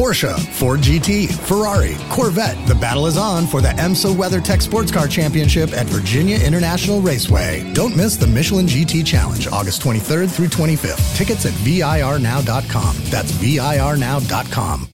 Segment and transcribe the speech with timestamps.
[0.00, 2.56] Porsche, Ford GT, Ferrari, Corvette.
[2.66, 7.70] The battle is on for the IMSA WeatherTech Sports Car Championship at Virginia International Raceway.
[7.74, 11.16] Don't miss the Michelin GT Challenge, August 23rd through 25th.
[11.18, 12.96] Tickets at VIRnow.com.
[13.10, 14.88] That's VIRnow.com.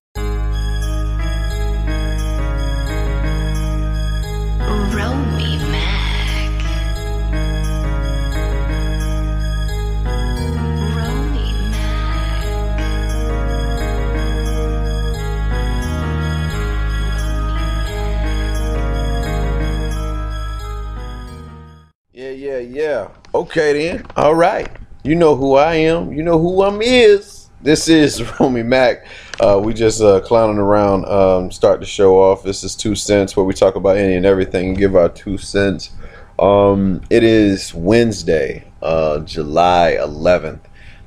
[22.46, 23.08] Yeah, yeah.
[23.34, 24.06] Okay then.
[24.14, 24.70] All right.
[25.02, 26.12] You know who I am.
[26.12, 27.48] You know who I'm is.
[27.60, 29.04] This is Romy Mac.
[29.40, 31.06] Uh, we just uh, clowning around.
[31.06, 32.44] Um, start the show off.
[32.44, 35.38] This is two cents where we talk about any and everything and give our two
[35.38, 35.90] cents.
[36.38, 40.60] Um, it is Wednesday, uh, July 11th,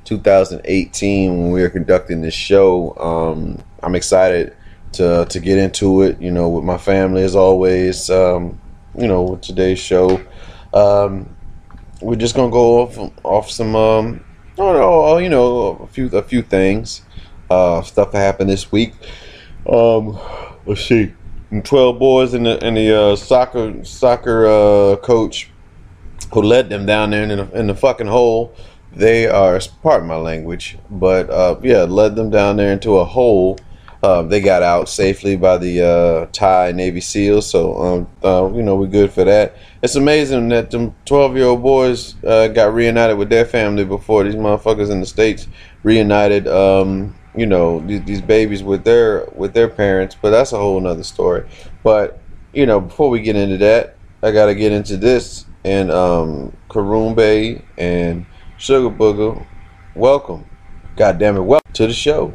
[0.04, 1.38] 2018.
[1.38, 4.54] When we are conducting this show, um, I'm excited
[4.92, 6.20] to to get into it.
[6.20, 8.10] You know, with my family as always.
[8.10, 8.60] Um,
[8.94, 10.20] you know, with today's show.
[10.72, 11.36] Um,
[12.00, 14.24] we're just gonna go off off some um,
[14.58, 17.02] I don't you know, a few a few things,
[17.50, 18.94] uh, stuff that happened this week.
[19.66, 20.18] Um,
[20.66, 21.14] let's see,
[21.64, 25.50] twelve boys and the and the uh, soccer soccer uh, coach
[26.32, 28.54] who led them down there in the, in the fucking hole.
[28.92, 33.58] They are, pardon my language, but uh, yeah, led them down there into a hole.
[34.02, 38.62] Uh, they got out safely by the uh, Thai Navy SEALs, so um, uh, you
[38.62, 39.56] know we're good for that.
[39.82, 44.90] It's amazing that them twelve-year-old boys uh, got reunited with their family before these motherfuckers
[44.90, 45.48] in the states
[45.82, 46.48] reunited.
[46.48, 50.80] Um, you know these, these babies with their with their parents, but that's a whole
[50.80, 51.46] nother story.
[51.82, 52.20] But
[52.54, 56.56] you know before we get into that, I got to get into this and um,
[56.70, 58.24] Karumbe and
[58.56, 59.46] Sugar Booger.
[59.94, 60.46] Welcome,
[60.96, 62.32] God damn it, welcome to the show.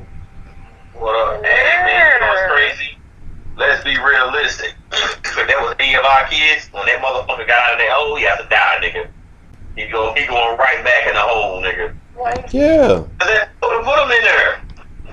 [1.06, 1.38] What up?
[1.38, 2.98] Uh, hey, man, you know what's crazy?
[3.58, 4.74] Let's be realistic.
[4.92, 8.16] if that was any of our kids, when that motherfucker got out of that hole,
[8.16, 9.08] he has to die, nigga.
[9.78, 11.94] He go, he going right back in the hole, nigga.
[12.52, 13.06] Yeah.
[13.22, 14.66] And then put him, put him in there,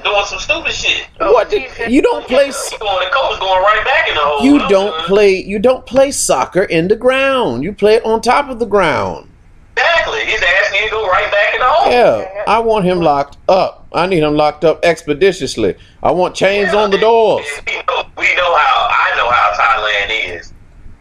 [0.03, 1.09] doing some stupid shit.
[1.21, 1.51] Oh, what?
[1.51, 2.49] did- You don't play.
[2.49, 4.43] going, the coach going right back in the hole.
[4.47, 5.45] You don't play.
[5.45, 7.65] You don't play soccer in the ground.
[7.65, 9.29] You play it on top of the ground.
[9.77, 10.25] Exactly.
[10.27, 11.93] He's asking need to go right back in the hole.
[11.93, 13.87] Yeah, I want him locked up.
[13.93, 15.77] I need him locked up expeditiously.
[16.03, 17.47] I want chains on the doors.
[17.67, 20.53] We know, we know how I know how Thailand is.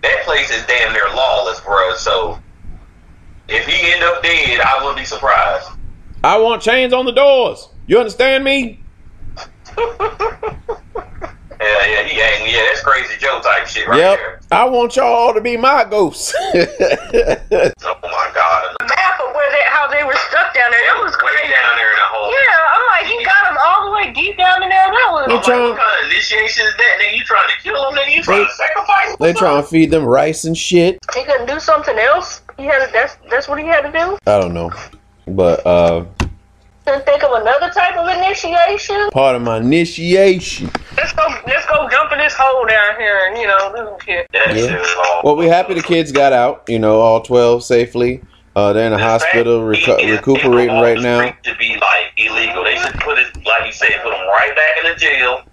[0.04, 1.96] That place is damn near lawless, bro.
[1.96, 2.40] So
[3.48, 5.70] if he end up dead, I wouldn't be surprised.
[6.24, 7.68] I want chains on the doors.
[7.88, 8.84] You understand me?
[11.62, 12.52] Yeah, yeah, he ain't.
[12.52, 14.18] Yeah, that's crazy Joe type shit right yep.
[14.18, 14.40] there.
[14.52, 16.34] I want y'all to be my ghosts.
[16.54, 20.96] Oh my god, map of where they, how they were stuck down there.
[20.98, 22.30] It was way down there in the hole.
[22.32, 24.86] Yeah, I'm like, you got them all the way deep down in there.
[24.90, 25.26] That was.
[25.28, 26.98] They I'm like, trying- what kind of initiation is that?
[27.00, 27.96] Nigga, you trying to kill him?
[27.98, 29.16] Nigga, you trying They- to sacrifice him?
[29.20, 30.98] they trying to feed them rice and shit.
[31.16, 32.42] He couldn't do something else.
[32.58, 32.86] He had.
[32.86, 34.18] To, that's that's what he had to do.
[34.26, 34.72] I don't know,
[35.28, 36.06] but uh,
[36.92, 39.10] Couldn't think of another type of initiation.
[39.12, 40.70] part of my initiation.
[40.98, 41.24] Let's go.
[41.48, 44.28] Let's go jump in this hole down here and you know do some shit.
[44.34, 44.68] That Yeah.
[44.68, 45.22] shit was all.
[45.24, 46.64] Well, we happy the kids got out.
[46.68, 48.20] You know, all twelve safely.
[48.58, 51.34] Uh, they're in the hospital recu- is- recuperating right the now.
[51.44, 54.84] To be like illegal, they should put it like you said, put them right back
[54.84, 55.44] in the jail.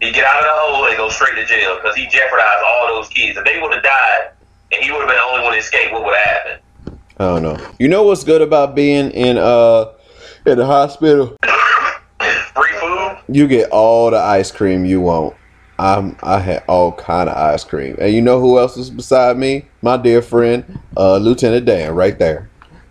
[0.00, 2.86] He get out of the hole and go straight to jail because he jeopardized all
[2.94, 3.36] those kids.
[3.36, 4.28] If they would have died
[4.70, 6.60] and he would have been the only one to escape, what would have happened?
[7.18, 7.58] I don't know.
[7.80, 9.86] You know what's good about being in uh
[10.46, 11.36] in the hospital?
[12.54, 13.18] Free food.
[13.28, 15.34] You get all the ice cream you want.
[15.78, 19.36] I'm I had all kind of ice cream, and you know who else was beside
[19.36, 19.66] me?
[19.80, 22.50] My dear friend, uh, Lieutenant Dan, right there.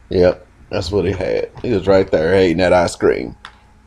[0.10, 1.52] Yep, that's what he had.
[1.62, 3.36] He was right there eating that ice cream.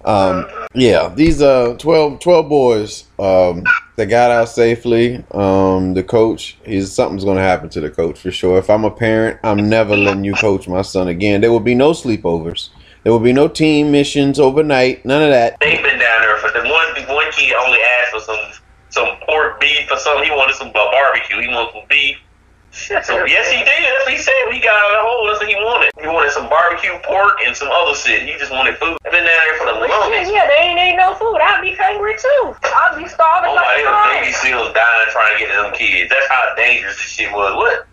[0.05, 3.65] Um, yeah, these uh 12, 12 boys, um,
[3.97, 5.25] they got out safely.
[5.31, 8.59] Um, the coach, he's something's gonna happen to the coach for sure.
[8.59, 11.41] If I'm a parent, I'm never letting you coach my son again.
[11.41, 12.71] There will be no sleepovers.
[13.03, 15.05] There will be no team missions overnight.
[15.07, 15.57] None of that.
[15.61, 16.89] They've been down there for the one.
[17.09, 18.41] One kid only asked for some
[18.91, 20.25] some pork beef or something.
[20.25, 21.41] He wanted some uh, barbecue.
[21.41, 22.17] He wanted some beef.
[22.71, 23.67] So yes, he did.
[23.67, 24.35] That's what he said.
[24.47, 25.91] When he got out of the hole, that's what he wanted.
[25.99, 28.23] He wanted some barbecue pork and some other shit.
[28.23, 28.95] He just wanted food.
[29.03, 30.31] I've been down there for the But shit, longest.
[30.31, 31.41] yeah, they ain't ain't no food.
[31.43, 32.55] I'd be hungry too.
[32.63, 34.39] I'd be starving Oh like my, a them Navy dog.
[34.45, 36.13] SEALs dying trying to get to them kids.
[36.15, 37.57] That's how dangerous this shit was.
[37.59, 37.91] What?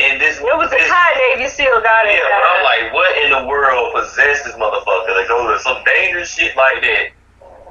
[0.00, 2.16] And this It was a this, Thai Navy SEAL got it.
[2.16, 5.82] Yeah, but I'm like, what in the world possessed this motherfucker to go to some
[5.84, 7.12] dangerous shit like that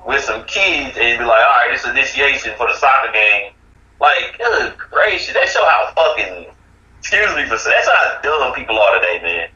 [0.06, 3.52] with some kids and be like, all right, this initiation for the soccer game.
[4.00, 6.46] Like, good gracious, that show how fucking,
[7.00, 9.50] excuse me for saying, that's how dumb people are today, man.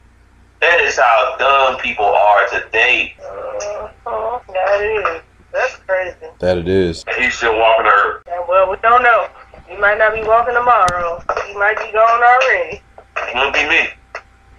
[0.60, 3.14] That is how dumb people are today.
[3.20, 5.22] Uh, that is.
[5.52, 6.16] That's crazy.
[6.40, 7.04] That it is.
[7.06, 8.22] And he's still walking her.
[8.26, 9.28] Yeah, well, we don't know.
[9.68, 11.22] He might not be walking tomorrow.
[11.54, 12.82] He might be gone already.
[13.16, 13.88] It wouldn't be me.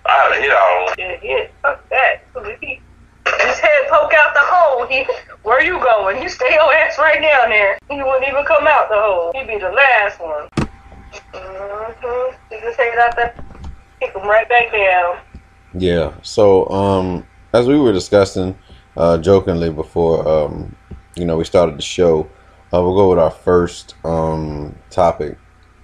[0.06, 1.20] I had a hit out on him.
[1.22, 2.24] Yeah, yeah, fuck that.
[2.34, 4.88] His head poke out the hole.
[4.88, 5.04] He,
[5.44, 6.24] where you going?
[6.24, 7.78] You stay your ass right down there.
[7.90, 9.34] He wouldn't even come out the hole.
[9.36, 10.48] He'd be the last one.
[11.34, 12.36] Mm-hmm.
[12.48, 13.36] Stick his head out there,
[14.00, 15.18] kick him right back down.
[15.74, 16.14] Yeah.
[16.22, 18.58] So, um, as we were discussing,
[18.96, 20.74] uh, jokingly before, um,
[21.18, 22.22] you know, we started the show,
[22.74, 25.38] uh, we'll go with our first um, topic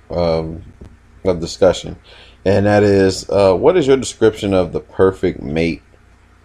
[0.10, 0.64] um,
[1.26, 1.98] of discussion,
[2.46, 5.82] and that is, uh, what is your description of the perfect mate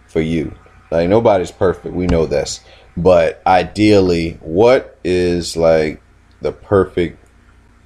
[0.06, 0.55] for you?
[0.90, 2.61] Like nobody's perfect, we know this,
[2.96, 6.00] but ideally, what is like
[6.40, 7.23] the perfect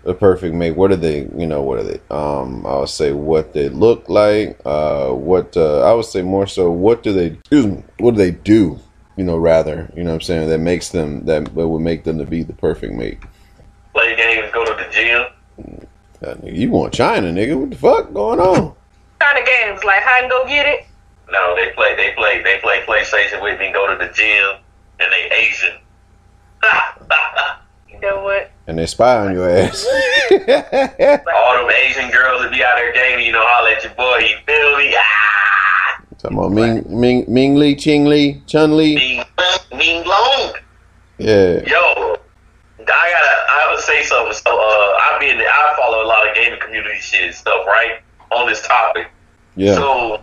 [0.02, 3.12] the perfect mate what are they you know what are they um i would say
[3.12, 7.26] what they look like uh what uh i would say more so what do they
[7.26, 8.78] excuse me what do they do
[9.16, 12.16] you know rather you know what i'm saying that makes them that would make them
[12.16, 13.19] to be the perfect mate
[13.92, 15.88] Play games, go to the gym.
[16.22, 18.75] Uh, you want china nigga what the fuck going on
[19.20, 20.87] China games like hide and go get it.
[21.31, 24.56] No, they play, they play, they play PlayStation with me, go to the gym,
[24.99, 25.76] and they Asian.
[27.93, 28.50] You know what?
[28.67, 29.84] and they spy on your ass
[30.31, 34.19] All them Asian girls that be out there gaming, you know, holla at your boy,
[34.19, 34.94] you feel me?
[34.96, 36.02] Ah!
[36.19, 39.25] talking about ming ming ming lee ching lee chun lee Ming,
[39.78, 40.55] Ming Long.
[41.19, 42.16] yeah Yo,
[42.92, 44.32] I gotta, I would say something.
[44.34, 47.34] So, uh, I be in the, I follow a lot of gaming community shit and
[47.34, 48.00] stuff, right?
[48.31, 49.08] On this topic.
[49.56, 50.22] yeah So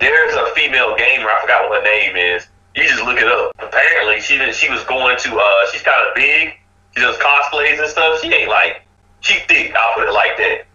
[0.00, 1.28] there's a female gamer.
[1.28, 2.46] I forgot what her name is.
[2.74, 3.52] You just look it up.
[3.60, 5.36] Apparently, she she was going to.
[5.36, 6.54] Uh, she's kind of big.
[6.94, 8.20] She does cosplays and stuff.
[8.20, 8.82] She ain't like
[9.20, 9.74] she thick.
[9.74, 10.66] I'll put it like that.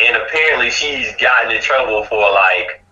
[0.00, 2.82] And apparently, she's gotten in trouble for like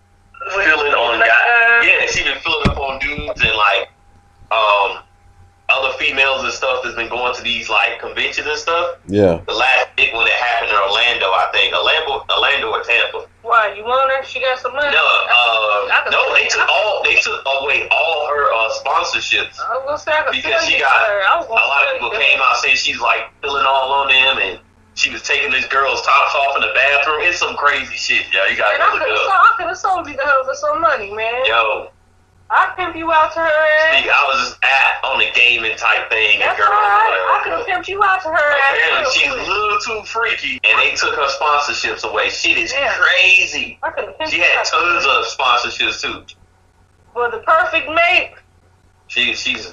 [0.51, 1.87] filling on guys.
[1.87, 3.89] Yeah, she been filling up on dudes and like
[4.51, 5.03] um
[5.69, 8.99] other females and stuff that's been going to these like conventions and stuff.
[9.09, 11.73] yeah The last big one that happened in Orlando, I think.
[11.73, 13.25] Orlando, Orlando or Tampa.
[13.41, 14.25] Why you want her?
[14.25, 14.93] She got some money.
[14.93, 19.85] No, uh, no, they took all they took away all her uh, sponsorships I was
[19.85, 21.21] gonna say I could because she got sir.
[21.29, 24.09] I was a gonna lot of people came out saying she's like filling all on
[24.09, 24.61] them and
[24.95, 27.21] she was taking this girl's tops off in the bathroom.
[27.27, 28.45] It's some crazy shit, yo.
[28.47, 29.43] You gotta And I go could look have it sold, up.
[29.45, 31.45] I could have sold you the hell for some money, man.
[31.47, 31.91] Yo,
[32.51, 34.03] I pimp you out to her ass.
[34.05, 36.71] see, I was just at on the gaming type thing and That's girls.
[36.71, 37.17] alright.
[37.17, 38.77] I could have pimped you out to her ass.
[38.77, 42.29] Apparently, she's a little too freaky, and they took her sponsorships away.
[42.29, 42.95] Shit is Yeah.
[42.95, 43.79] crazy.
[43.83, 46.25] I could have She you had out tons of sponsorships too.
[47.13, 48.33] For the perfect mate.
[49.07, 49.73] She, she's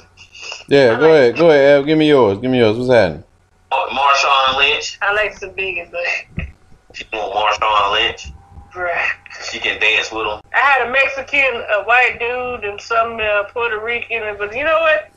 [0.67, 3.23] yeah go ahead go ahead Ev, give me yours give me yours what's happening
[3.71, 4.97] Marshawn Lynch.
[5.01, 6.53] I like some big and black.
[6.93, 8.27] She want Marshawn Lynch.
[8.73, 9.05] Bruh.
[9.43, 10.39] She can dance with them.
[10.53, 14.79] I had a Mexican, a white dude, and some uh, Puerto Rican, but you know
[14.79, 15.09] what?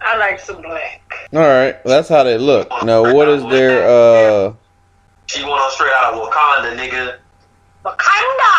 [0.00, 1.28] I like some black.
[1.32, 4.52] all right that's how they look now what is their uh
[5.24, 7.16] She want them straight out of Wakanda, nigga.
[7.82, 8.52] Wakanda!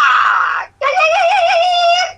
[0.81, 2.17] Yeah, yeah, yeah, yeah, yeah, yeah.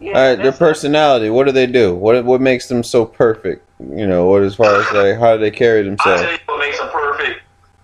[0.00, 1.30] Yeah, All right, their personality.
[1.30, 1.94] What do they do?
[1.96, 3.68] What what makes them so perfect?
[3.80, 6.22] You know, what as far as like how do they carry I themselves?
[6.22, 7.40] tell you what makes them perfect.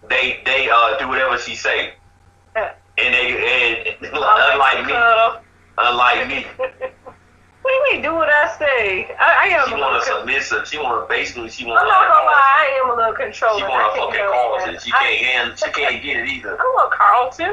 [0.08, 1.92] They they uh do whatever she say, Yeah.
[3.06, 5.40] And they and oh, I unlike me, cuddle.
[5.78, 6.46] unlike me,
[7.62, 8.02] What do you mean?
[8.02, 9.12] Do what I say.
[9.20, 10.02] I, I am she want.
[10.04, 10.66] Con- submissive.
[10.66, 12.56] She want to basically she wanna I'm not gonna lie.
[12.56, 13.60] I am a little controlling.
[13.60, 14.74] She want a fucking Carlton.
[14.74, 14.82] that.
[14.82, 15.58] She I- can't hand.
[15.60, 16.56] She can't get it either.
[16.56, 17.52] I want Carlton.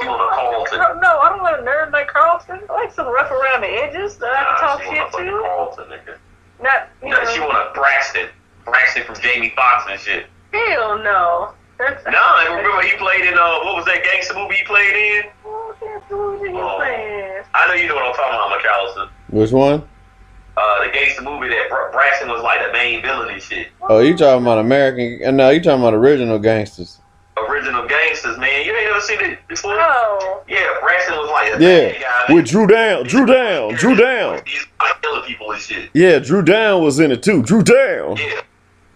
[0.00, 0.78] She want a Carlton.
[0.78, 2.60] No, no, I don't want a nerd like Carlton.
[2.70, 5.42] I like some rough around the edges that I can Nah, talk shit to.
[5.42, 6.14] Carlton, nigga.
[6.62, 7.30] Not, you No, know.
[7.34, 8.28] she want a Braxton.
[8.64, 10.26] Braxton from Jamie Foxx and shit.
[10.52, 11.52] Hell no.
[11.78, 14.94] That's No, I remember he played in uh what was that gangster movie he played
[14.94, 15.30] in?
[15.44, 16.78] Oh, that's what you Oh.
[16.80, 17.42] saying.
[17.54, 19.08] I know you know what I'm talking about, McAllister.
[19.30, 19.88] Which one?
[20.56, 23.68] Uh, the gangster movie that Bra- Braxton was like the main villain and shit.
[23.88, 25.20] Oh, you talking about American?
[25.24, 26.98] uh, No, you talking about original gangsters.
[27.48, 28.66] Original gangsters, man.
[28.66, 29.76] You ain't ever seen it before?
[29.78, 30.42] Oh.
[30.48, 32.34] Yeah, Braxton was like the Yeah, bad guy.
[32.34, 34.40] with Drew Down, Drew Down, Drew Down.
[34.44, 34.66] He's
[35.00, 35.90] killing people and shit.
[35.94, 37.44] Yeah, Drew Down was in it too.
[37.44, 38.16] Drew Down.
[38.16, 38.40] Yeah.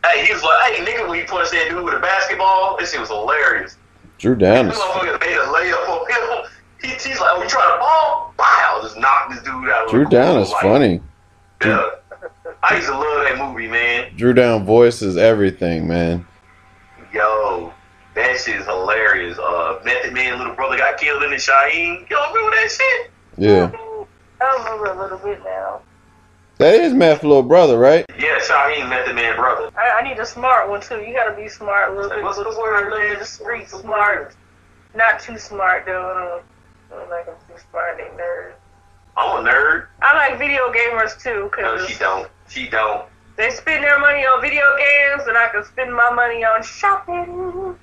[0.05, 2.91] Hey, he was like, hey, nigga, when he punched that dude with a basketball, this
[2.91, 3.77] shit was hilarious.
[4.19, 6.51] Drew Down This motherfucker made a layup for him.
[6.81, 8.35] He, he's like, oh, you trying to ball?
[8.39, 9.89] Wow, just knocked this dude out.
[9.89, 11.01] Drew Down is Like, funny.
[11.65, 11.91] Yeah.
[12.63, 14.13] I used to love that movie, man.
[14.17, 16.27] Drew Down voices everything, man.
[17.13, 17.73] Yo,
[18.15, 19.39] that shit is hilarious.
[19.39, 22.01] Uh, Method Man, little brother got killed in the Shaheen.
[22.01, 23.11] You don't remember that shit?
[23.37, 23.71] Yeah,
[24.41, 25.81] I remember a little bit now.
[26.63, 28.05] That is Matt's little brother, right?
[28.19, 29.71] Yeah, Shaheen, Method Man brother.
[29.77, 31.01] I, I need a smart one too.
[31.01, 32.23] You gotta be smart a little bit.
[32.23, 33.25] What's the word, smart, little man?
[33.25, 34.37] street smart.
[34.95, 36.11] Not too smart though.
[36.11, 36.45] I don't,
[36.93, 37.97] I don't like them too smart.
[37.97, 38.55] They nerds.
[39.17, 39.87] I'm a nerd.
[40.01, 42.29] I like video gamers too, No, cause she don't.
[42.49, 43.07] She don't.
[43.37, 47.79] They spend their money on video games, and I can spend my money on shopping.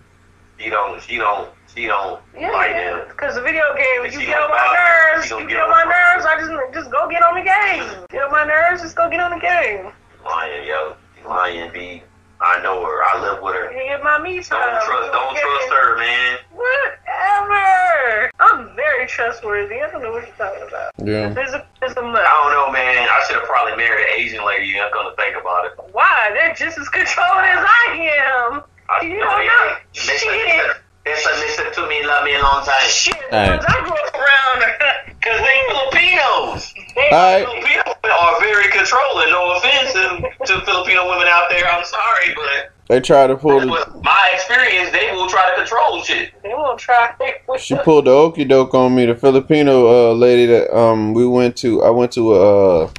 [0.60, 1.02] She don't.
[1.02, 1.50] She don't.
[1.74, 3.06] She don't Yeah, like them.
[3.10, 5.24] because the video games, She you get on my buy- nerves.
[5.26, 6.26] she gonna You get get on on my my nerves.
[6.26, 8.06] I just just go get on the game.
[8.10, 8.82] Get on my nerves.
[8.82, 9.92] Just go get on the game.
[10.26, 10.96] Lying, yo.
[11.26, 12.04] Lying, B.
[12.42, 13.04] I know her.
[13.04, 13.72] I live with her.
[13.72, 14.60] You get my me time.
[14.60, 15.12] Don't trust.
[15.14, 15.42] Don't Okay.
[15.42, 16.38] trust her, man.
[16.52, 18.32] Whatever.
[18.40, 19.82] I'm very trustworthy.
[19.82, 20.92] I don't know what you're talking about.
[20.98, 21.30] Yeah.
[21.30, 23.08] There's a, there's a I don't know, man.
[23.10, 24.80] I should have probably married an Asian lady.
[24.80, 25.72] I'm gonna think about it.
[25.92, 26.32] Why?
[26.34, 28.64] They're just as controlling as I am.
[28.90, 29.76] I You don't know.
[29.94, 30.30] Listen, Shit.
[30.30, 32.06] listen, listen, listen to me.
[32.06, 32.82] Love me a long time.
[32.88, 33.50] Shit, Alright.
[33.60, 35.16] once I grew up around.
[35.22, 36.74] Cause they Filipinos.
[36.96, 37.46] They, Alright.
[37.46, 39.30] Filipino are very controlling.
[39.30, 41.66] No offense to, to Filipino women out there.
[41.68, 43.66] I'm sorry, but They try to pull the.
[44.04, 46.32] my experience, they will try to control shit.
[46.42, 47.14] they won't try.
[47.60, 49.06] She pulled the okey doke on me.
[49.06, 51.84] The Filipino uh, lady that um we went to.
[51.84, 52.92] I went to a uh,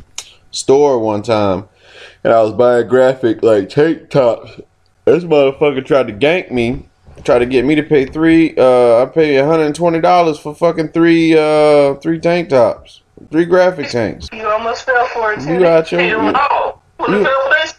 [0.51, 1.69] store one time,
[2.23, 4.61] and I was buying graphic like tank tops.
[5.15, 6.87] This motherfucker tried to gank me.
[7.25, 8.55] Tried to get me to pay three.
[8.57, 13.03] Uh, I paid one hundred and twenty dollars for fucking three uh three tank tops,
[13.31, 14.29] three graphic tanks.
[14.33, 15.55] You almost fell for it too.
[15.55, 17.75] You out your you, You- the hell for this?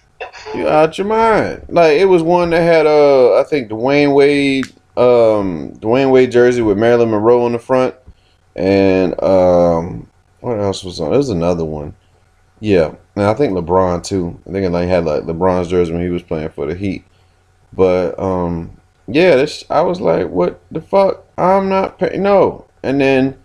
[0.53, 1.65] you out your mind.
[1.69, 4.65] Like it was one that had uh I think Dwyane Wade
[4.97, 7.95] um Dwyane Wade jersey with Marilyn Monroe on the front,
[8.55, 10.07] and um
[10.41, 11.09] what else was on?
[11.09, 11.95] There was another one.
[12.59, 14.39] Yeah, and I think LeBron too.
[14.47, 17.05] I think it like had like LeBron's jersey when he was playing for the Heat.
[17.73, 21.25] But um yeah, this, I was like, what the fuck?
[21.37, 22.65] I'm not paying no.
[22.83, 23.37] And then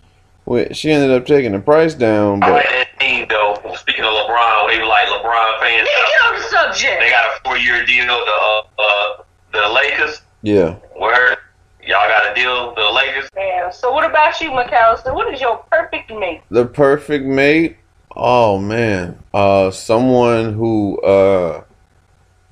[0.44, 3.54] well, she ended up taking the price down, I but like that team though.
[3.76, 5.88] Speaking of LeBron, they like LeBron fans.
[5.90, 7.00] Yeah, get on the subject.
[7.00, 8.06] They got a four-year deal.
[8.06, 10.22] The uh, uh, the Lakers.
[10.42, 10.76] yeah.
[10.96, 11.36] Where
[11.82, 12.74] y'all got a deal?
[12.74, 13.28] The Lakers.
[13.36, 13.70] Yeah.
[13.70, 15.12] So what about you, McAllister?
[15.14, 16.42] What is your perfect mate?
[16.50, 17.78] The perfect mate.
[18.14, 21.64] Oh man, uh, someone who uh,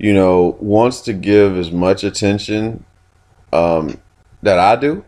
[0.05, 2.85] you know wants to give as much attention
[3.51, 3.99] um,
[4.43, 5.03] that I do.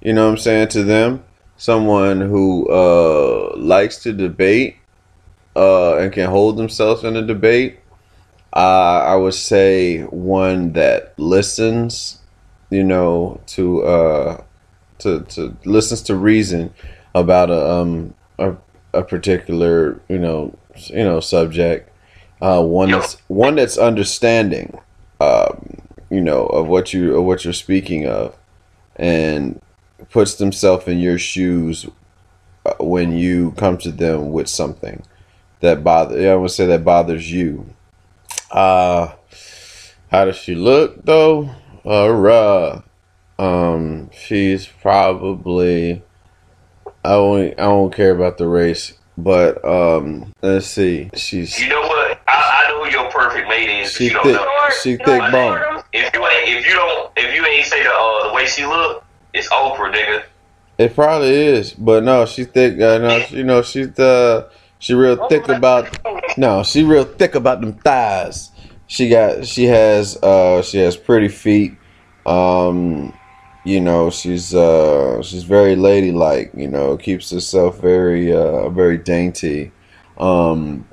[0.00, 1.22] You know what I'm saying to them.
[1.58, 4.78] Someone who uh, likes to debate
[5.54, 7.80] uh, and can hold themselves in a debate.
[8.56, 12.18] Uh, I would say one that listens.
[12.70, 14.44] You know to uh,
[15.00, 16.72] to to listens to reason
[17.14, 18.56] about a um a,
[18.94, 21.91] a particular you know you know subject
[22.42, 23.00] uh one Yep.
[23.00, 24.78] that's one that's understanding
[25.20, 25.80] um
[26.10, 28.36] you know of what you of what you're speaking of
[28.96, 29.60] and
[30.10, 31.86] puts themselves in your shoes
[32.66, 35.02] uh, when you come to them with something
[35.60, 37.74] that bother yeah, I would say that bothers you
[38.50, 39.12] uh
[40.10, 41.48] how does she look though
[41.86, 42.82] uh, uh
[43.42, 46.02] um, she's probably.
[47.04, 47.50] I don't.
[47.58, 51.10] I don't care about the race, but um, let's see.
[51.14, 52.01] She's You know what?
[52.82, 53.92] Who your perfect mate is.
[53.92, 54.34] she you don't thick.
[54.34, 54.68] know.
[54.82, 55.82] She thick bone.
[55.92, 58.66] If you ain't, if you don't, if you ain't say the uh, the way she
[58.66, 60.24] look, it's Oprah, nigga.
[60.78, 62.74] It probably is, but no, she thick.
[62.80, 64.50] Uh, no, she- you know, she's the.
[64.80, 65.96] She real thick about.
[66.36, 68.50] No, she real thick about them thighs.
[68.88, 69.46] She got.
[69.46, 70.16] She has.
[70.16, 71.76] Uh, she has pretty feet.
[72.26, 73.16] Um,
[73.64, 76.50] you know, she's uh, she's very ladylike.
[76.56, 79.70] You know, keeps herself very uh, very dainty.
[80.18, 80.88] Um,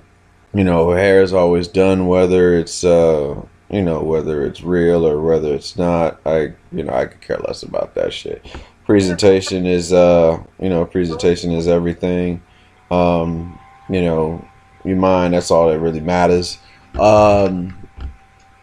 [0.54, 5.08] you know, her hair is always done, whether it's uh, you know, whether it's real
[5.08, 6.20] or whether it's not.
[6.26, 8.46] I, you know, I could care less about that shit.
[8.86, 12.42] Presentation is, uh, you know, presentation is everything.
[12.90, 14.44] Um, you know,
[14.84, 15.36] you mind.
[15.36, 16.58] That's all that really matters.
[17.00, 17.88] Um,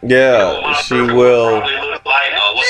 [0.01, 1.65] yeah, she will.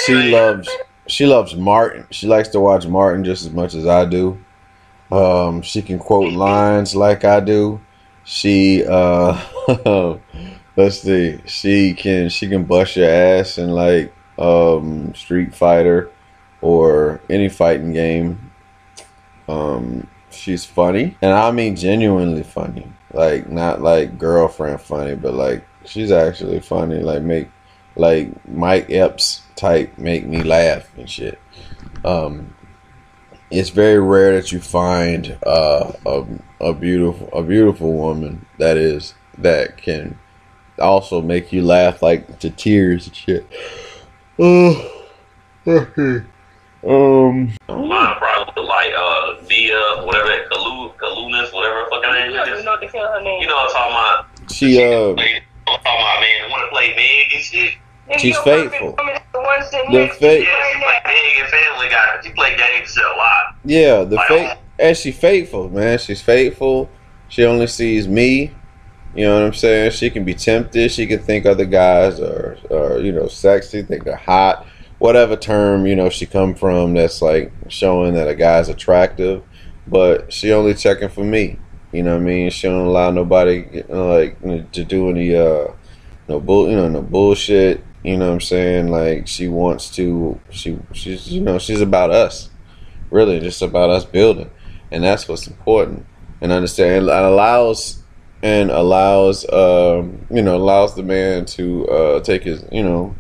[0.06, 0.70] She loves.
[1.08, 2.06] She loves Martin.
[2.12, 4.38] She likes to watch Martin just as much as I do.
[5.12, 7.80] Um, she can quote lines like I do.
[8.30, 9.40] She uh
[10.76, 11.40] let's see.
[11.46, 16.12] She can she can bust your ass in like um Street Fighter
[16.60, 18.52] or any fighting game.
[19.48, 21.16] Um she's funny.
[21.22, 22.92] And I mean genuinely funny.
[23.14, 27.00] Like not like girlfriend funny, but like she's actually funny.
[27.00, 27.48] Like make
[27.96, 31.40] like Mike Epps type make me laugh and shit.
[32.04, 32.57] Um
[33.52, 36.26] it's very rare that you find uh, a
[36.60, 40.18] a beautiful a beautiful woman that is that can
[40.80, 43.46] also make you laugh like to tears and shit.
[45.68, 46.24] Okay.
[46.88, 52.48] Um, Mine probably look like uh Nia, whatever Kalu Kalunas, whatever fucking name You don't
[52.48, 52.64] even is.
[52.66, 53.42] know what the hell her name.
[53.42, 54.52] You know what I'm talking about?
[54.54, 55.42] she uh, I'm talking
[55.84, 57.74] about man, want to play Meg and shit.
[58.10, 58.96] Nigga, she's faithful.
[59.34, 62.06] The one sitting The next to you fa- Yeah, she play Meg and Family Guy,
[62.16, 63.56] but she play games a lot.
[63.66, 65.98] yeah, the Like, fate and she faithful, man.
[65.98, 66.90] She's faithful.
[67.30, 68.52] She only sees me.
[69.16, 69.92] You know what I'm saying?
[69.92, 70.92] She can be tempted.
[70.92, 74.68] She can think other guys are, are you know, sexy, think they're hot,
[75.00, 76.94] whatever term you know she come from.
[76.94, 79.44] That's like showing that a guy's attractive,
[79.88, 81.58] but she only checking for me.
[81.92, 82.50] You know what I mean?
[82.52, 84.40] She don't allow nobody you know, like
[84.74, 85.68] to do any uh
[86.28, 87.84] no bull, you know, no bullshit.
[88.08, 88.88] You know what I'm saying?
[88.88, 90.40] Like she wants to.
[90.50, 92.50] She she's you know she's about us,
[93.12, 94.50] really, just about us building,
[94.92, 96.06] and that's what's important.
[96.40, 98.02] And understand it allows
[98.42, 103.14] and allows um, you know allows the man to uh, take his you know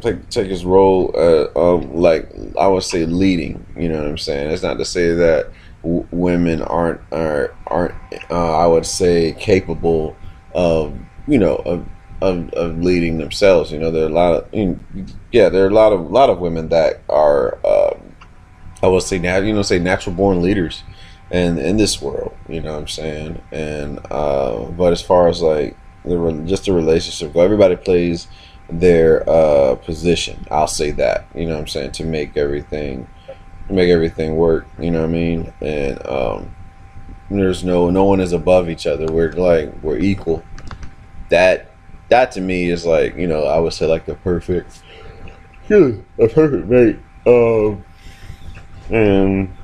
[0.00, 2.28] take take his role uh, um, like
[2.58, 3.64] I would say leading.
[3.76, 4.50] You know what I'm saying?
[4.50, 5.52] It's not to say that
[5.84, 7.94] w- women aren't are, aren't
[8.32, 10.16] uh, I would say capable
[10.56, 11.86] of you know of,
[12.22, 13.72] of of leading themselves.
[13.72, 16.10] You know, there are a lot of you know, yeah, there are a lot of
[16.10, 18.14] lot of women that are um,
[18.82, 20.84] I would say now you know say natural born leaders
[21.32, 23.42] and in this world, you know what I'm saying?
[23.50, 28.28] And uh, but as far as like the just the relationship everybody plays
[28.68, 30.46] their uh, position.
[30.50, 33.08] I'll say that, you know what I'm saying, to make everything
[33.70, 35.52] make everything work, you know what I mean?
[35.62, 36.54] And um,
[37.30, 39.06] there's no no one is above each other.
[39.06, 40.44] We're like we're equal.
[41.30, 41.71] That
[42.12, 44.82] that to me is like, you know, I would say like the perfect
[45.70, 46.98] yeah, a perfect mate.
[47.26, 47.82] Um
[48.90, 49.56] and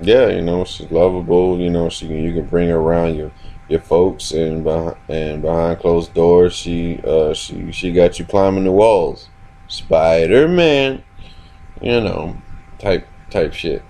[0.00, 1.60] yeah, you know, she's lovable.
[1.60, 3.30] You know, she you can bring her around your
[3.68, 8.64] your folks, and behind, and behind closed doors, she uh she she got you climbing
[8.64, 9.28] the walls,
[9.68, 11.04] Spider Man,
[11.80, 12.36] you know,
[12.80, 13.84] type type shit.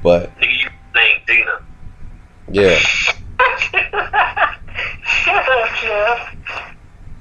[0.00, 1.58] But Nigga, you named Dina.
[2.52, 2.78] yeah,
[5.02, 6.35] Shut up, Jeff.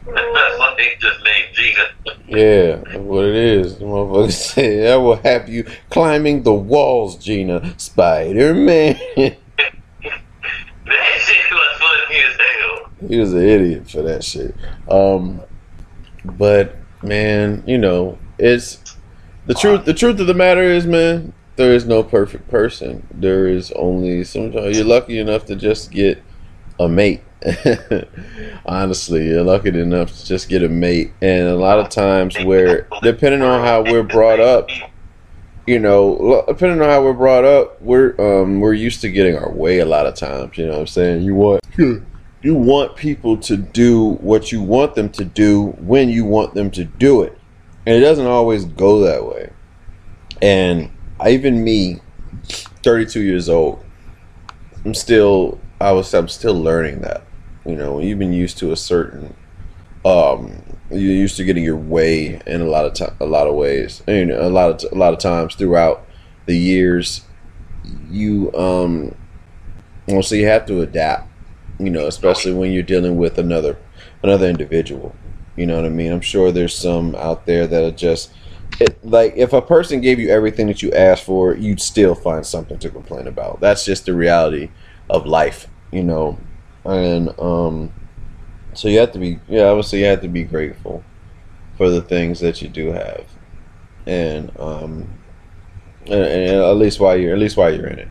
[0.57, 1.83] Some nigga just named Gina.
[2.27, 3.77] yeah, that's what it is.
[3.79, 8.99] The motherfucker said that will have you climbing the walls, Gina, Spider Man.
[10.87, 13.09] That shit was funny as hell.
[13.09, 14.53] he was an idiot for that shit.
[14.87, 15.41] Um,
[16.23, 18.95] but man, you know, it's
[19.47, 19.85] the truth.
[19.85, 23.07] The truth of the matter is, man, there is no perfect person.
[23.11, 26.21] There is only sometimes you're lucky enough to just get
[26.79, 27.21] a mate.
[28.65, 32.87] Honestly, you're lucky enough to just get a mate, and a lot of times where
[33.01, 34.69] depending on how we're brought up,
[35.67, 39.51] you know, depending on how we're brought up, we're um we're used to getting our
[39.51, 40.57] way a lot of times.
[40.57, 41.23] You know what I'm saying?
[41.23, 46.25] You want you want people to do what you want them to do when you
[46.25, 47.37] want them to do it,
[47.85, 49.51] and it doesn't always go that way.
[50.41, 50.91] And
[51.25, 52.01] even me,
[52.83, 53.83] 32 years old,
[54.83, 57.23] I'm still I was I'm still learning that.
[57.65, 59.35] You know, you've been used to a certain
[60.05, 60.61] um
[60.91, 64.03] you're used to getting your way in a lot of time, a lot of ways,
[64.07, 66.05] and a lot of a lot of times throughout
[66.45, 67.21] the years,
[68.09, 69.15] you um,
[70.07, 71.29] well, so you have to adapt.
[71.79, 73.77] You know, especially when you're dealing with another
[74.23, 75.15] another individual.
[75.55, 76.11] You know what I mean?
[76.11, 78.31] I'm sure there's some out there that are just
[78.79, 82.45] it, like if a person gave you everything that you asked for, you'd still find
[82.45, 83.59] something to complain about.
[83.59, 84.69] That's just the reality
[85.09, 86.37] of life, you know.
[86.85, 87.91] And um
[88.73, 91.03] so you have to be yeah, I would say you have to be grateful
[91.77, 93.25] for the things that you do have.
[94.05, 95.09] And um
[96.05, 98.09] and, and at least while you're at least while you're in it.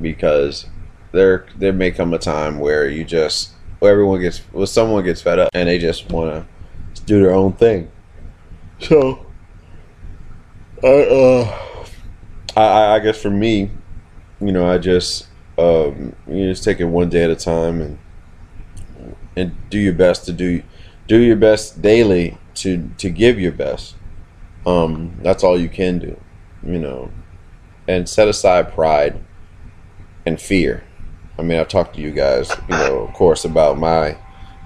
[0.00, 0.66] Because
[1.12, 5.22] there there may come a time where you just where everyone gets well someone gets
[5.22, 6.46] fed up and they just wanna
[7.06, 7.90] do their own thing.
[8.80, 9.26] So
[10.82, 11.56] I uh
[12.56, 13.70] I- I guess for me,
[14.40, 15.26] you know, I just
[15.60, 17.98] um you just take it one day at a time and
[19.36, 20.62] and do your best to do
[21.06, 23.94] do your best daily to to give your best.
[24.66, 26.18] Um that's all you can do,
[26.62, 27.10] you know.
[27.86, 29.20] And set aside pride
[30.26, 30.84] and fear.
[31.38, 34.16] I mean, I've talked to you guys, you know, of course about my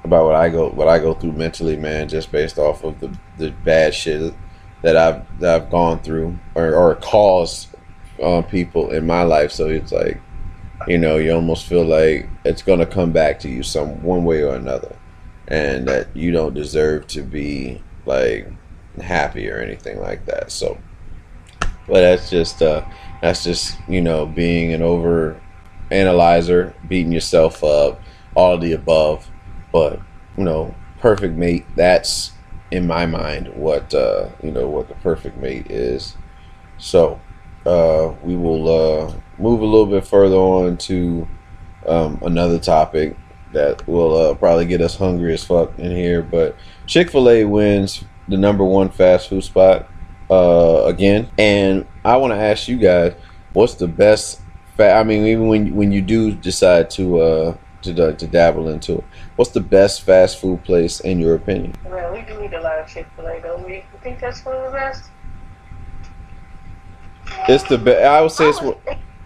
[0.05, 3.17] about what I go what I go through mentally, man, just based off of the
[3.39, 4.35] the bad shit
[4.83, 7.69] that I've that I've gone through or, or caused
[8.23, 9.51] uh, people in my life.
[9.51, 10.21] So it's like,
[10.87, 14.43] you know, you almost feel like it's gonna come back to you some one way
[14.43, 14.97] or another,
[15.49, 18.49] and that you don't deserve to be like
[19.01, 20.51] happy or anything like that.
[20.51, 20.79] So,
[21.87, 22.85] but that's just uh,
[23.23, 25.41] that's just you know being an over
[25.91, 28.01] analyzer, beating yourself up,
[28.35, 29.29] all the above.
[29.73, 30.01] But
[30.37, 31.65] you know, perfect mate.
[31.77, 32.33] That's
[32.71, 36.17] in my mind what uh, you know what the perfect mate is.
[36.79, 37.21] So
[37.65, 41.27] uh, we will uh, move a little bit further on to
[41.87, 43.17] um, another topic
[43.53, 46.23] that will uh, probably get us hungry as fuck in here.
[46.23, 49.89] But Chick Fil A wins the number one fast food spot
[50.31, 53.15] uh, again, and I want to ask you guys,
[53.53, 54.41] what's the best?
[54.77, 58.99] Fa- I mean, even when when you do decide to uh, to to, dabble into
[58.99, 59.05] it.
[59.37, 61.75] What's the best fast food place in your opinion?
[61.85, 63.77] Well, we do eat a lot of Chick Fil A, don't we?
[63.77, 65.11] You think that's one of the best?
[67.49, 68.05] It's the best.
[68.05, 68.81] I would say it's what.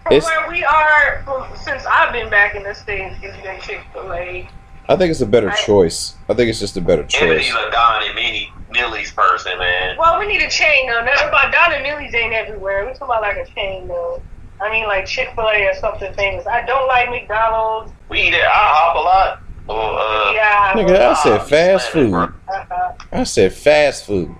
[0.09, 3.61] From it's- where we are, from, since I've been back in the states, it's been
[3.61, 4.49] Chick Fil A.
[4.89, 6.15] I think it's a better I- choice.
[6.27, 7.55] I think it's just a better Emily's choice.
[7.67, 9.95] a Don and Minnie Millie's person, man.
[9.99, 11.03] Well, we need a chain though.
[11.05, 12.85] Not about Don and Millie's ain't everywhere.
[12.87, 14.19] We talking about like a chain though.
[14.61, 16.47] I mean, like Chick Fil A or something famous.
[16.47, 17.91] I don't like McDonald's.
[18.09, 19.41] We eat at IHOP a lot.
[19.67, 20.73] Or, uh, Yeah.
[20.73, 22.13] Nigga, I said uh, fast food.
[22.15, 22.91] Uh-huh.
[23.11, 24.35] I said fast food.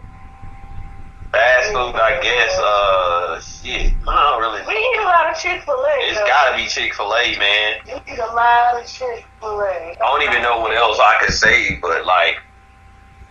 [1.32, 2.58] Fast food, I guess.
[2.58, 3.94] Uh, shit.
[4.08, 4.66] I don't really.
[4.66, 5.96] We eat a lot of Chick Fil A.
[6.10, 7.76] It's gotta be Chick Fil A, man.
[7.86, 9.94] We eat a lot of Chick Fil A.
[9.94, 12.42] I don't even know what else I could say, but like,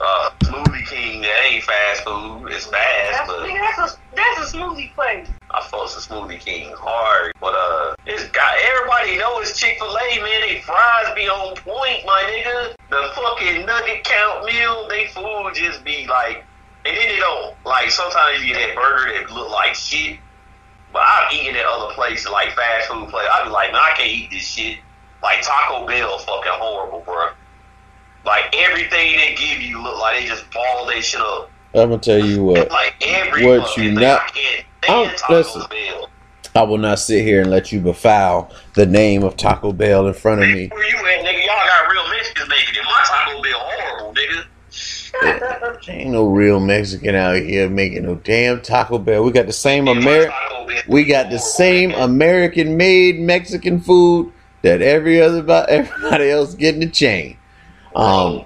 [0.00, 2.52] uh, Smoothie King, that ain't fast food.
[2.52, 5.28] It's fast, That's, but that's a that's a smoothie place.
[5.50, 7.32] I fucks with Smoothie King hard.
[7.40, 10.40] But uh, it's got everybody know it's Chick Fil A, man.
[10.42, 12.74] They fries be on point, my nigga.
[12.90, 16.44] The fucking nugget count meal, they food just be like,
[16.88, 17.90] and then they don't like.
[17.90, 20.18] Sometimes you get that burger that look like shit.
[20.92, 23.28] But I've eaten at other places like fast food places.
[23.32, 24.78] I be like, man, I can't eat this shit.
[25.22, 27.28] Like Taco Bell, fucking horrible, bro.
[28.24, 31.50] Like everything they give you look like they just ball that shit up.
[31.74, 32.70] I'm gonna tell you what.
[32.70, 35.62] Like every What you not- I can't I'm- stand listen.
[35.70, 36.08] Bell.
[36.54, 40.14] I will not sit here and let you befoul the name of Taco Bell in
[40.14, 40.68] front of me.
[40.68, 41.44] Where you at, nigga?
[41.46, 42.84] Y'all got real Mexicans making it.
[42.84, 44.44] My Taco Bell horrible, nigga.
[45.88, 49.22] Ain't no real Mexican out here making no damn Taco Bell.
[49.24, 51.92] We got the same My Ameri- Taco Bell We got the same.
[51.92, 57.36] American-made Mexican food that every other everybody else getting the chain.
[57.96, 58.44] Um,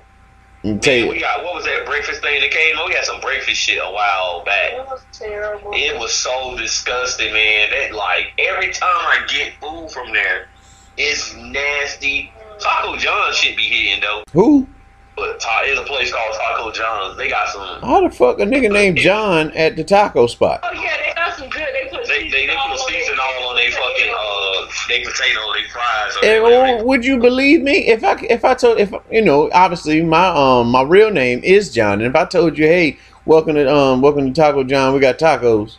[0.62, 2.78] tell Man, you, we got what was that breakfast thing that came?
[2.78, 2.88] on?
[2.88, 4.72] We had some breakfast shit a while back.
[4.72, 5.72] It was terrible.
[5.74, 7.70] It was so disgusting, man.
[7.70, 10.48] That like every time I get food from there,
[10.96, 12.32] it's nasty.
[12.60, 14.68] Taco John should be hitting though, who?
[15.16, 17.16] But ta- there's a place called Taco John's.
[17.16, 17.80] They got some.
[17.82, 20.60] How the fuck a nigga named John at the taco spot?
[20.62, 21.66] Oh yeah, they got some good.
[21.72, 25.68] They put They they, they put season all on their fucking uh they potato, they
[25.70, 26.16] fries.
[26.16, 26.80] or And, whatever.
[26.80, 30.26] oh, would you believe me if I if I told if you know obviously my
[30.28, 34.00] um my real name is John and if I told you hey welcome to um
[34.02, 35.76] welcome to Taco John we got tacos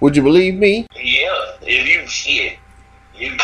[0.00, 0.86] would you believe me?
[0.96, 1.28] Yeah,
[1.62, 2.58] if you shit,
[3.14, 3.36] you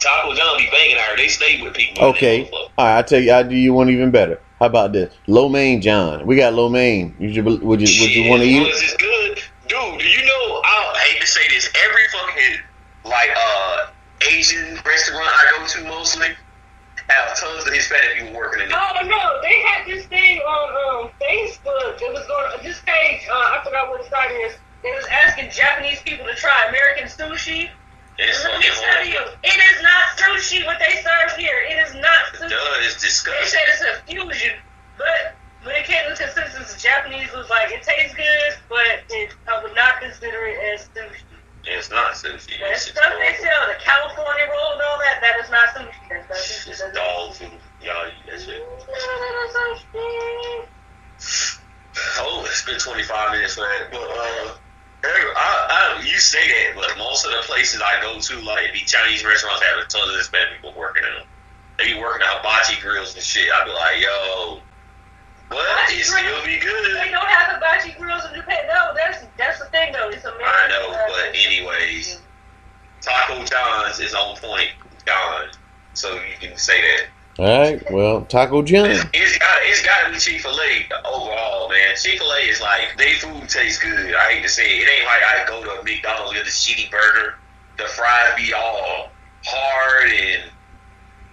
[0.00, 1.16] Taco John be banging out.
[1.16, 2.02] They stay with people.
[2.06, 2.98] Okay, all right.
[2.98, 4.40] I tell you, I do you one even better.
[4.60, 5.14] How about this?
[5.26, 6.26] Lo mein John.
[6.26, 7.16] We got lo mein.
[7.18, 8.68] You would you would you want to eat it?
[8.68, 9.98] It's good, dude.
[10.00, 10.60] Do you know?
[10.62, 11.70] I hate to say this.
[11.88, 12.60] Every fucking
[13.04, 13.86] like uh
[14.28, 16.28] Asian restaurant I go to mostly
[17.08, 18.74] have tons of Hispanic people working in it.
[18.76, 21.96] Oh no, they had this thing on um, Facebook.
[21.96, 23.26] It was going this page.
[23.32, 24.58] Uh, I forgot what the site is.
[24.82, 27.70] They was asking Japanese people to try American sushi.
[28.20, 31.56] It's Let me tell you, it is not sushi what they serve here.
[31.72, 32.52] It is not sushi.
[32.52, 34.60] Duh, it's They said it's a fusion,
[35.00, 39.62] but when it came to consistency, Japanese was like it tastes good, but it, I
[39.64, 41.32] would not consider it as sushi.
[41.64, 42.60] It's not sushi.
[42.60, 45.68] That It's just stuff they sell, the California roll and all that, that is not
[45.72, 45.96] sushi.
[46.12, 46.76] That's not It's sushi.
[46.76, 47.56] That's dog food.
[47.80, 48.60] Y'all eat that shit.
[48.60, 50.68] not sushi.
[52.20, 53.88] Oh, it's been 25 minutes man.
[53.90, 54.52] But, uh,
[55.02, 58.80] I, I, you say that, but most of the places I go to, like the
[58.80, 61.26] Chinese restaurants, have a ton of Hispanic people working in them.
[61.78, 63.48] They be working out hibachi grills and shit.
[63.50, 64.60] I'd be like, yo,
[65.48, 66.96] but it still be good.
[66.96, 68.66] They don't have hibachi grills in Japan.
[68.68, 70.10] No, that's that's the thing though.
[70.10, 70.46] It's American.
[70.46, 72.20] I know, but anyways,
[73.00, 74.70] Taco John's is on point,
[75.06, 75.48] John.
[75.94, 77.06] So you can say that.
[77.40, 77.90] All right.
[77.90, 78.90] Well, Taco John.
[78.90, 81.96] It's, it's got it's got to be Chick Fil A overall, man.
[81.96, 84.14] Chick Fil A is like they food tastes good.
[84.14, 86.50] I hate to say it, it ain't like I go to a McDonald's get a
[86.50, 87.36] shitty burger.
[87.78, 89.08] The fries be all
[89.42, 90.50] hard and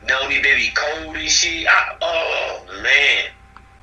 [0.08, 1.68] noni they be cold and shit.
[1.68, 3.26] I, oh man.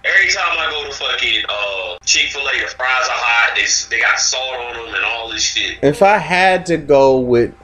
[0.06, 3.54] Every time I go to fucking uh, Chick Fil A, the fries are hot.
[3.54, 5.78] They they got salt on them and all this shit.
[5.82, 7.54] If I had to go with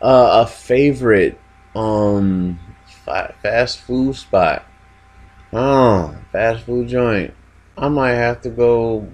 [0.00, 1.38] uh, a favorite
[1.74, 2.65] um fa-
[3.06, 4.64] fast food spot,
[5.52, 7.32] oh, fast food joint,
[7.78, 9.06] I might have to go.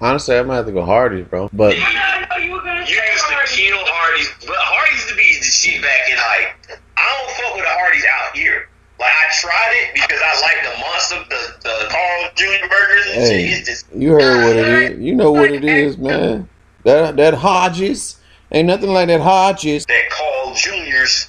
[0.00, 1.48] Honestly, I might have to go Hardee's, bro.
[1.52, 5.08] But I know you were gonna You say used to kill Hardee's, but Hardee's used
[5.10, 8.68] to be the shit back in like I don't fuck with the Hardee's out here.
[8.98, 12.68] Like I tried it because I like the monster, the the Carl Jr.
[12.68, 13.46] burgers and Hey.
[13.48, 13.58] shit.
[13.60, 14.98] It's just you heard what it is.
[15.00, 16.48] You know what it is, man.
[16.84, 18.16] That that Hodges
[18.50, 19.86] ain't nothing like that Hodges.
[19.86, 21.28] that Carl Jr.'s.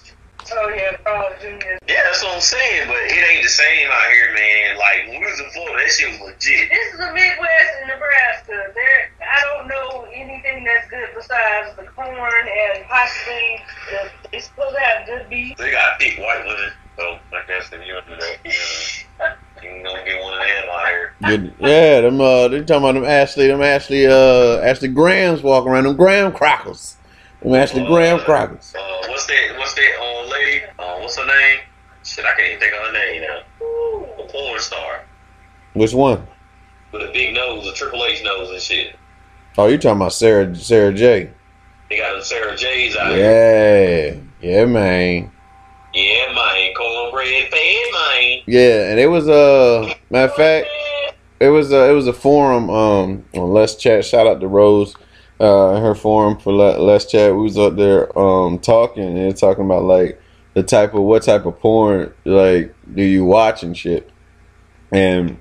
[0.51, 1.79] Oh yeah, Carl's Jr.
[1.87, 4.77] Yeah, that's what I'm saying, but it ain't the same out here, man.
[4.77, 6.69] Like when we was in Florida, that shit was legit.
[6.69, 8.73] This is the Midwest in Nebraska.
[8.75, 14.75] There, I don't know anything that's good besides the corn and possibly the, they supposed
[14.75, 15.57] to have good beef.
[15.57, 18.51] They got thick white women, so I guess if you do that, you
[19.61, 21.13] can know, get one of them out here.
[21.23, 21.53] Good.
[21.59, 22.19] Yeah, them.
[22.19, 26.33] Uh, they talking about them Ashley, them Ashley, uh, Ashley Grahams walking around them Graham
[26.33, 26.97] crackers,
[27.41, 28.73] them Ashley uh, Graham crackers.
[28.77, 28.92] Uh,
[32.13, 34.23] Shit, I can't even think of her name now.
[34.23, 35.01] A porn star
[35.73, 36.27] Which one?
[36.91, 38.95] with a big nose, a Triple H nose and shit.
[39.57, 41.31] Oh, you talking about Sarah Sarah J?
[41.89, 44.21] They got Sarah J's out here.
[44.41, 45.31] Yeah, yeah, man.
[45.91, 46.73] Yeah, man.
[46.75, 48.39] Cornbread fan, man.
[48.45, 50.67] Yeah, and it was uh, matter of fact,
[51.39, 54.05] it was uh, it was a forum um on Let's Chat.
[54.05, 54.95] Shout out to Rose,
[55.39, 57.33] uh, her forum for Let, Let's Chat.
[57.33, 60.19] We was up there um talking and talking about like
[60.53, 64.09] the type of what type of porn like do you watch and shit.
[64.91, 65.39] And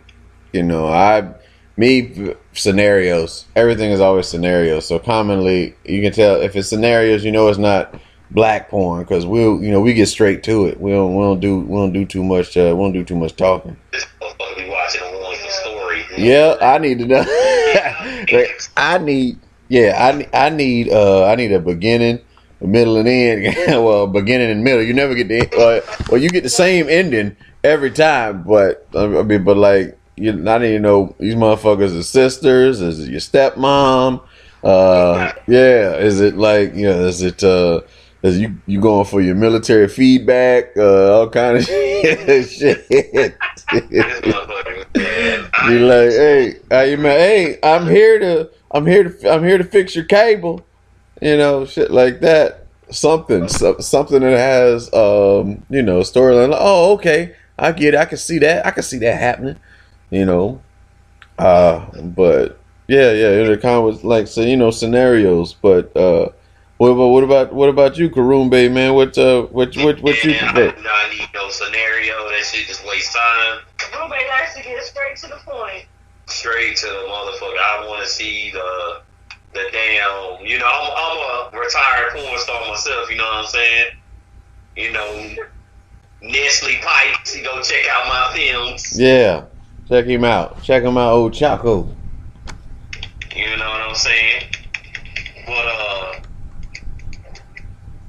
[0.53, 1.35] you know, I
[1.77, 3.47] me scenarios.
[3.57, 4.87] Everything is always scenarios.
[4.87, 7.95] So commonly, you can tell if it's scenarios, you know it's not
[8.31, 10.81] black porn because we'll you know we get straight to it.
[10.81, 12.57] We don't we don't do we don't do too much.
[12.57, 13.77] Uh, we don't do too much talking.
[13.93, 16.05] This motherfucker be watching a one for story.
[16.17, 17.25] Yeah, I need to know.
[18.33, 22.32] Like, I need, yeah, I I need, uh, I need a beginning, a
[22.67, 23.55] middle, and end.
[23.69, 24.83] well, beginning and middle.
[24.83, 29.07] You never get the, uh, well, you get the same ending every time, but I
[29.07, 32.81] mean, but like, you, I need to know these motherfuckers are sisters.
[32.81, 34.23] Is it your stepmom?
[34.63, 35.97] Uh, yeah.
[35.97, 37.81] Is it like, you know, is it, uh,
[38.23, 40.77] is you you going for your military feedback?
[40.77, 42.87] Uh, all kind of shit.
[45.67, 47.19] Be like, hey, how you man?
[47.19, 50.65] Hey, I'm here to, I'm here to, I'm here to fix your cable.
[51.23, 52.67] You know, shit like that.
[52.91, 56.51] Something, so, something that has, um, you know, storyline.
[56.51, 58.01] Like, oh, okay, I get it.
[58.01, 58.67] I can see that.
[58.67, 59.57] I can see that happening.
[60.11, 60.61] You know,
[61.39, 62.59] uh, but
[62.89, 65.55] yeah, yeah, it kind of was like, so you know, scenarios.
[65.55, 66.31] But uh,
[66.79, 68.95] what about what about what about you, Karumbe, man?
[68.95, 70.77] What uh, what what what you Man, I prefer?
[70.77, 72.15] do not need no scenario.
[72.31, 73.61] That shit just waste time.
[73.95, 75.87] Ruben actually get straight to the point.
[76.27, 77.57] Straight to the motherfucker.
[77.59, 79.03] I want to see the
[79.53, 80.45] the damn.
[80.47, 83.11] You know, I'm, I'm a retired porn star myself.
[83.11, 83.87] You know what I'm saying?
[84.77, 85.35] You know,
[86.23, 87.37] Nestle Pipes.
[87.37, 88.99] You go check out my films.
[88.99, 89.45] Yeah,
[89.89, 90.63] check him out.
[90.63, 91.95] Check him out, old Chaco.
[93.35, 94.43] You know what I'm saying?
[95.47, 96.21] But uh,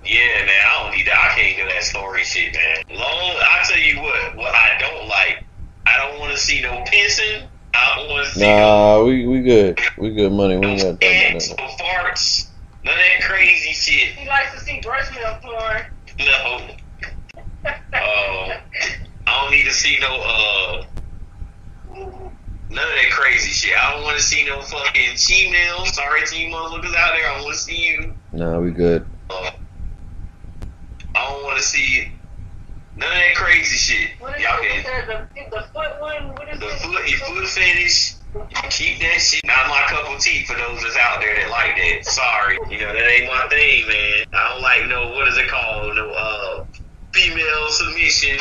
[0.06, 1.32] yeah, man, I don't need that.
[1.32, 2.97] I can't do that story shit, man.
[2.97, 5.43] Long, I tell you what, what I don't like,
[5.86, 7.47] I don't want to see no pissing.
[7.73, 9.79] I don't want to see no Nah, we we good.
[9.97, 10.57] We good money.
[10.57, 12.49] We ain't got to talk no farts,
[12.83, 14.13] none of that crazy shit.
[14.15, 15.81] He likes to see breast milk porn.
[16.19, 16.67] No.
[17.65, 18.57] Uh,
[19.27, 20.83] I don't need to see no uh.
[22.73, 23.77] None of that crazy shit.
[23.77, 25.86] I don't want to see no fucking female.
[25.86, 27.31] Sorry to you motherfuckers out there.
[27.31, 28.15] I want to see you.
[28.31, 28.38] that.
[28.38, 29.05] Nah, we good.
[29.29, 29.51] Uh,
[31.15, 32.12] I don't want to see
[32.95, 34.12] none of that crazy shit.
[34.19, 34.86] What is Y'all it?
[34.86, 36.36] can The, the foot one?
[36.36, 36.79] What is the it?
[36.79, 38.15] foot, your foot fetish.
[38.69, 39.45] Keep that shit.
[39.45, 42.06] Not my cup of tea for those that's out there that like that.
[42.06, 44.25] Sorry, you know that ain't my thing, man.
[44.34, 45.95] I don't like no what is it called?
[45.95, 46.63] No uh,
[47.13, 48.39] female submission.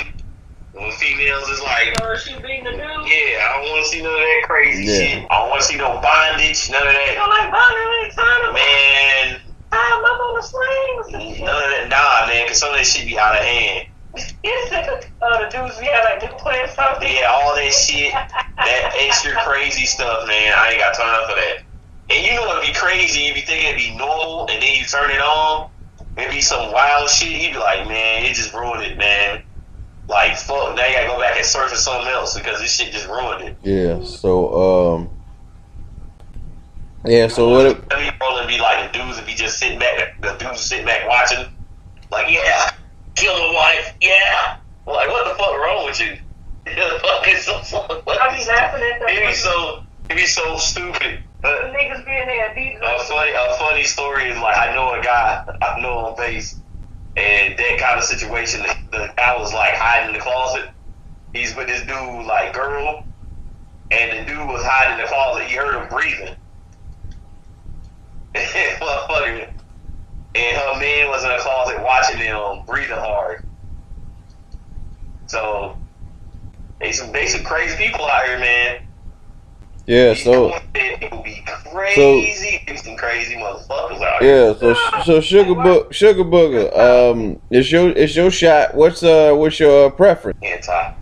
[0.72, 2.80] When females is like Or she being the dude?
[2.80, 4.96] Yeah, I don't want to see none of that crazy Yeah.
[5.20, 5.26] shit.
[5.30, 7.14] I don't want to see no bondage, none of You that.
[7.20, 8.54] don't like bondage time?
[8.56, 9.40] Man,
[9.72, 11.40] I'm up on the swings.
[11.44, 11.88] none of that.
[11.92, 13.84] Nah, man, because some of that shit be out of hand.
[14.14, 17.08] Oh, the dudes we had like new plans something.
[17.08, 20.52] Yeah, all that shit, that extra crazy stuff, man.
[20.56, 21.62] I ain't got time for that.
[22.10, 23.26] And you know it'd be crazy?
[23.26, 25.70] If you be thinking it'd be normal, and then you turn it on,
[26.16, 27.40] it be some wild shit.
[27.40, 29.42] You be like, man, it just ruined it, man.
[30.08, 32.92] Like, fuck, now you gotta go back and search for something else because this shit
[32.92, 33.56] just ruined it.
[33.62, 34.04] Yeah.
[34.04, 35.10] So um.
[37.06, 37.28] Yeah.
[37.28, 37.66] So what?
[37.66, 40.34] It, Let me roll and be like the dudes would be just sitting back, the
[40.34, 41.46] dudes sitting back watching,
[42.10, 42.72] like, yeah,
[43.22, 44.56] kill my wife, yeah.
[44.86, 46.16] Like, what the fuck wrong with you?
[46.64, 49.78] the fuck is so, so I be laughing at It be so,
[50.10, 51.18] it be so stupid.
[51.44, 55.02] Uh, niggas being there beating a funny, a funny story is like I know a
[55.02, 56.60] guy I know on face,
[57.16, 58.62] and that kind of situation.
[58.62, 60.70] The, the guy was like hiding in the closet.
[61.32, 63.04] He's with this dude like girl,
[63.90, 65.46] and the dude was hiding in the closet.
[65.48, 66.36] He heard him breathing.
[68.36, 69.48] Motherfucker.
[70.34, 73.38] And her man was in the closet watching them breathing hard.
[75.26, 75.76] So
[76.80, 78.78] they some they some crazy people out here, man.
[79.86, 80.14] yeah.
[80.14, 82.62] So people be crazy.
[82.66, 84.48] They some crazy motherfuckers out here.
[84.48, 84.58] yeah.
[84.58, 86.76] So so sugar book sugar booger.
[86.76, 88.74] Um, it's your it's your shot.
[88.74, 90.38] What's uh what's your preference?
[90.42, 90.92] Anti.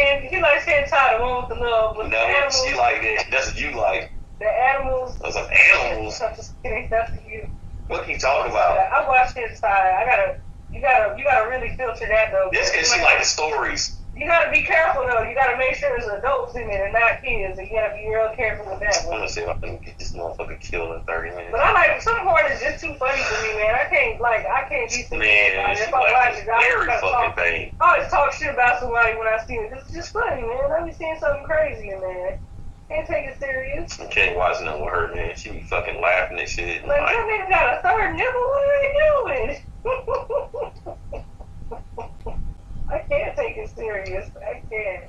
[0.00, 2.76] And he likes getting tired of one with the love, but the No, animals, she
[2.76, 3.24] like that.
[3.32, 4.12] That's what you like.
[4.38, 5.16] The animals.
[5.18, 6.20] Those are animals.
[6.20, 6.88] I'm just kidding.
[6.90, 7.48] That's you.
[7.88, 8.76] What you talking about?
[8.92, 9.70] I watched his side.
[9.70, 10.36] I gotta,
[10.72, 12.50] you gotta, you gotta really filter that though.
[12.52, 13.98] This cause she like the stories.
[14.14, 15.22] You gotta be careful though.
[15.22, 17.56] You gotta make sure there's adults in it and not kids.
[17.56, 19.98] And you gotta be real careful with that I'm gonna see if I can get
[19.98, 21.48] this motherfucker killed in 30 minutes.
[21.52, 23.72] But I like some porn is just too funny for me, man.
[23.78, 25.76] I can't like I can't be serious Man.
[25.78, 27.72] If I watch it, I fucking talk, thing.
[27.80, 29.72] I always talk shit about somebody when I see it.
[29.72, 30.72] It's just funny, man.
[30.76, 32.40] I be seeing something crazy in there.
[32.88, 34.00] Can't take it serious.
[34.00, 35.36] I can't watch nothing with her, man.
[35.36, 36.78] She be fucking laughing and shit.
[36.80, 38.40] And Like, like, that nigga got a third nipple.
[38.40, 39.60] What are they doing?
[42.90, 44.30] I can't take it serious.
[44.36, 45.04] I can't.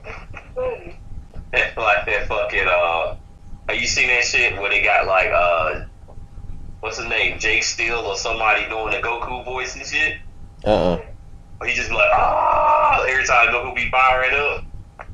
[1.53, 3.15] It's like that fucking uh
[3.69, 5.85] have you seen that shit where they got like uh
[6.81, 10.17] what's his name Jake Steele or somebody doing the Goku voice and shit
[10.65, 10.99] Uh uh
[11.61, 14.65] or he just be like ah every time Goku be firing up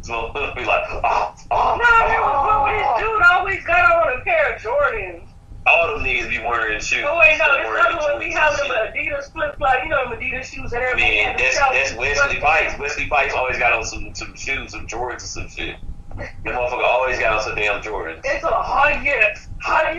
[0.06, 4.14] so be like ah ah, ah No, it was what this dude always got on
[4.14, 5.26] a pair of Jordans.
[5.66, 8.70] all them niggas be wearing shoes Oh wait, no, this other one we have them.
[8.70, 9.82] Adidas flip flop.
[9.84, 11.26] You know them Adidas shoes and everything.
[11.26, 12.78] Man, that's that's Wesley Snipes.
[12.80, 15.78] Wesley Snipes always got on some some shoes, some Jordans or some shit.
[16.18, 18.22] The motherfucker always got on some damn Jordans.
[18.24, 19.96] It's a hot yes, hot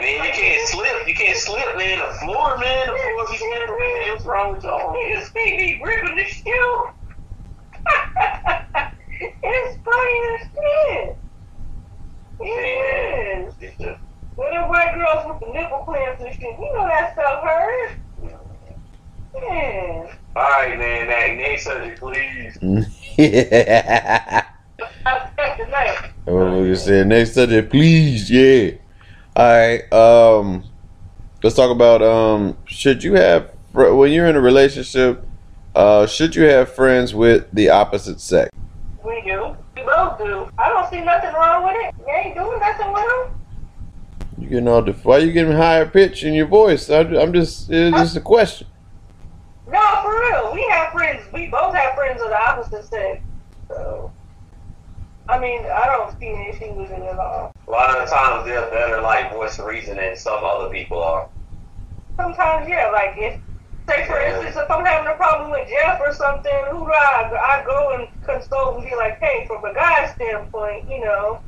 [0.00, 1.08] Man, you can't slip.
[1.08, 1.98] You can't slip, man.
[1.98, 2.86] The floor, man.
[2.86, 4.12] The floor be slippery, man.
[4.14, 4.94] What's wrong with y'all?
[4.94, 6.86] Niggas be ripping the shoe.
[9.20, 11.16] it's funny as shit.
[12.40, 13.96] It is.
[14.36, 17.92] When the white girls with the nipple clamps and shit, you know that stuff hurt.
[19.34, 20.16] Yeah.
[20.36, 21.06] Alright, man.
[21.08, 22.58] That next subject, please.
[23.18, 24.46] yeah.
[25.04, 26.10] I spent the night.
[26.24, 28.30] What you said next subject, please.
[28.30, 28.72] Yeah.
[29.34, 29.92] All right.
[29.92, 30.64] Um,
[31.42, 32.56] let's talk about um.
[32.66, 35.24] Should you have when you're in a relationship?
[35.74, 38.50] Uh, should you have friends with the opposite sex?
[39.04, 39.56] We do.
[39.76, 40.50] We both do.
[40.58, 41.94] I don't see nothing wrong with it.
[41.98, 43.40] You ain't doing nothing with them.
[44.38, 46.90] You getting all the why you getting higher pitch in your voice?
[46.90, 48.66] I, I'm just it's just a question.
[49.70, 50.52] No, for real.
[50.54, 51.24] We have friends.
[51.32, 53.20] We both have friends of the opposite sex.
[53.68, 54.10] So,
[55.28, 57.52] I mean, I don't see an issue with it at all.
[57.66, 61.28] A lot of the times they're better like voice reason than some other people are.
[62.16, 63.40] Sometimes, yeah, like if,
[63.88, 67.32] say for instance, if I'm having a problem with Jeff or something, who do I,
[67.32, 71.40] I go and consult and be like, hey, from a guy's standpoint, you know,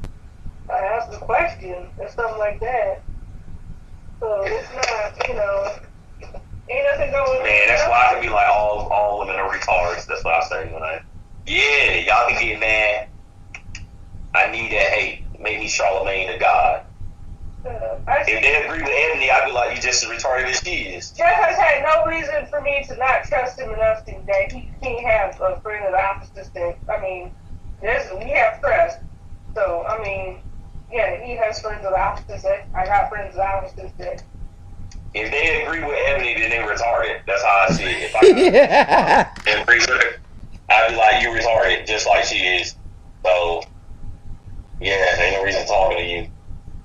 [0.72, 3.04] I ask the question or something like that.
[4.20, 5.72] So it's not, you know,
[6.70, 7.42] ain't nothing going.
[7.44, 10.06] Man, that's why I can be like all all women are retards.
[10.06, 11.00] That's what I say when I.
[11.46, 13.08] Yeah, y'all can get mad.
[14.34, 15.24] I need that hate.
[15.40, 16.82] Make me Charlemagne the God.
[17.64, 17.96] Uh,
[18.26, 21.10] If they agree with Ebony, I'd be like, you just as retarded as she is.
[21.10, 24.70] Jeff has had no reason for me to not trust him enough to that he
[24.82, 26.78] can't have a friend of the opposite sex.
[26.88, 27.30] I mean,
[27.82, 28.98] there's, we have trust.
[29.54, 30.38] So, I mean,
[30.90, 32.66] yeah, he has friends of the opposite sex.
[32.74, 34.22] I got friends of the opposite sex.
[35.12, 37.20] If they agree with Ebony, then they retarded.
[37.26, 38.10] That's how I see it.
[38.14, 39.26] If I
[39.60, 40.20] agree with her,
[40.70, 42.76] I'd be like, you retarded, just like she is.
[43.24, 43.62] So,
[44.80, 46.28] yeah, ain't no reason talking to you.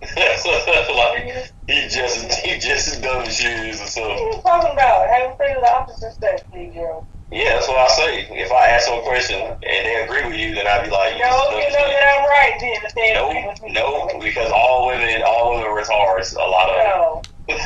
[0.02, 4.74] Like, he just he just as dumb as she is or What are you talking
[4.74, 5.08] about?
[5.10, 7.04] Having friends of the opposite sex, Negro.
[7.32, 8.12] Yeah, that's what I say.
[8.32, 11.16] If I ask them a question and they agree with you, then I'd be like,
[11.18, 12.80] you No, you know that I'm right then.
[12.86, 14.14] If they agree with No, me.
[14.14, 16.36] no, because all women, all women are retards.
[16.36, 17.26] A lot of No.
[17.50, 17.58] them.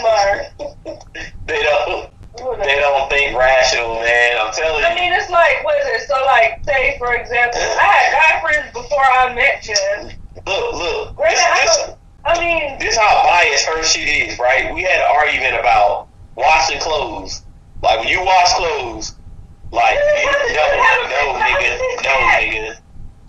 [0.00, 0.38] Smart.
[1.46, 4.36] they don't, they don't think rational, man.
[4.40, 4.86] I'm telling you.
[4.88, 6.08] I mean, it's like, what is it?
[6.08, 10.12] So, like, say, for example, I had guy friends before I met Jeff.
[10.46, 11.16] Look, look.
[11.16, 11.78] Granted, This,
[12.24, 14.72] I, I mean, this how biased her shit is, right?
[14.74, 17.42] We had an argument about washing clothes.
[17.82, 19.14] Like when you wash clothes,
[19.72, 20.64] like you, no,
[21.08, 21.70] no, nigga,
[22.02, 22.76] no, nigga,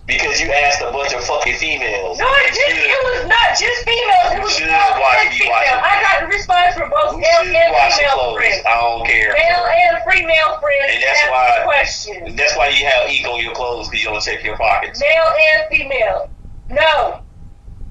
[0.05, 2.19] because you asked a bunch of fucking females.
[2.19, 4.31] No, it, just, it was not just females.
[4.31, 5.51] It was should watch female.
[5.55, 8.61] I got the response from both male and female friends.
[8.67, 9.33] I don't care.
[9.33, 12.35] Male and female friends And that's why- questions.
[12.37, 15.01] That's why you have ink on your clothes because you don't check your pockets.
[15.01, 16.29] Male and female.
[16.69, 17.21] No.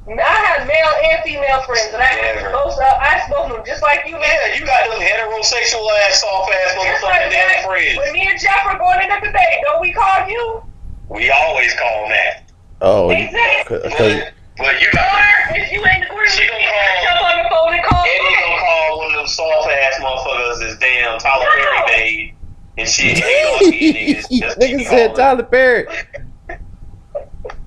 [0.05, 2.53] I have male and female friends, and I Never.
[2.53, 2.77] both.
[2.77, 4.19] Uh, I spoke to them just like you.
[4.21, 7.65] Yeah, you got them heterosexual ass, soft ass Just motherfucking like damn that.
[7.65, 7.96] friends.
[7.96, 10.63] When me and Jeff are going in the debate, don't we call you?
[11.09, 12.51] We always call them that.
[12.83, 13.79] Oh, Exactly.
[13.83, 17.05] because But, but you got Or if you ain't agreeing She with gonna me, call-
[17.09, 18.37] jump on the phone and call Eddie me.
[18.44, 21.65] gonna call one of them soft ass motherfuckers as damn Tyler No.
[21.65, 22.35] Perry made
[22.77, 23.25] and shit.
[23.25, 25.15] They gonna see niggas just nigga said.
[25.15, 25.87] Tyler Perry.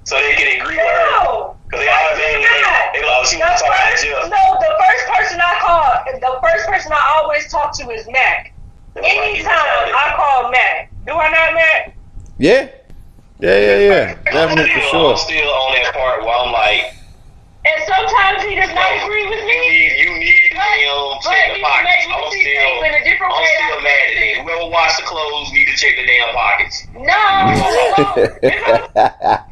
[0.08, 1.12] So they can agree with her.
[1.20, 1.60] No.
[1.68, 2.48] Cause they always they, they,
[2.96, 5.84] they, like, oh, she The was talking about first, no, the first person I call,
[6.16, 8.56] the first person I always talk to is Mac.
[8.96, 11.92] Anytime I call Mac, do I not, Mac?
[12.40, 12.72] Yeah,
[13.44, 14.16] yeah, yeah, yeah.
[14.32, 15.18] Definitely for I'm sure.
[15.18, 16.96] still on that part where I'm like,
[17.68, 19.60] And and sometimes he does not agree with You me.
[19.68, 22.08] need, you need But- them but check the pockets.
[22.08, 24.32] I'm see still, in a different I'm way still mad at see.
[24.32, 24.40] it.
[24.40, 26.88] Whoever wash the clothes need to check the damn pockets.
[26.96, 27.20] No,
[28.96, 29.44] no.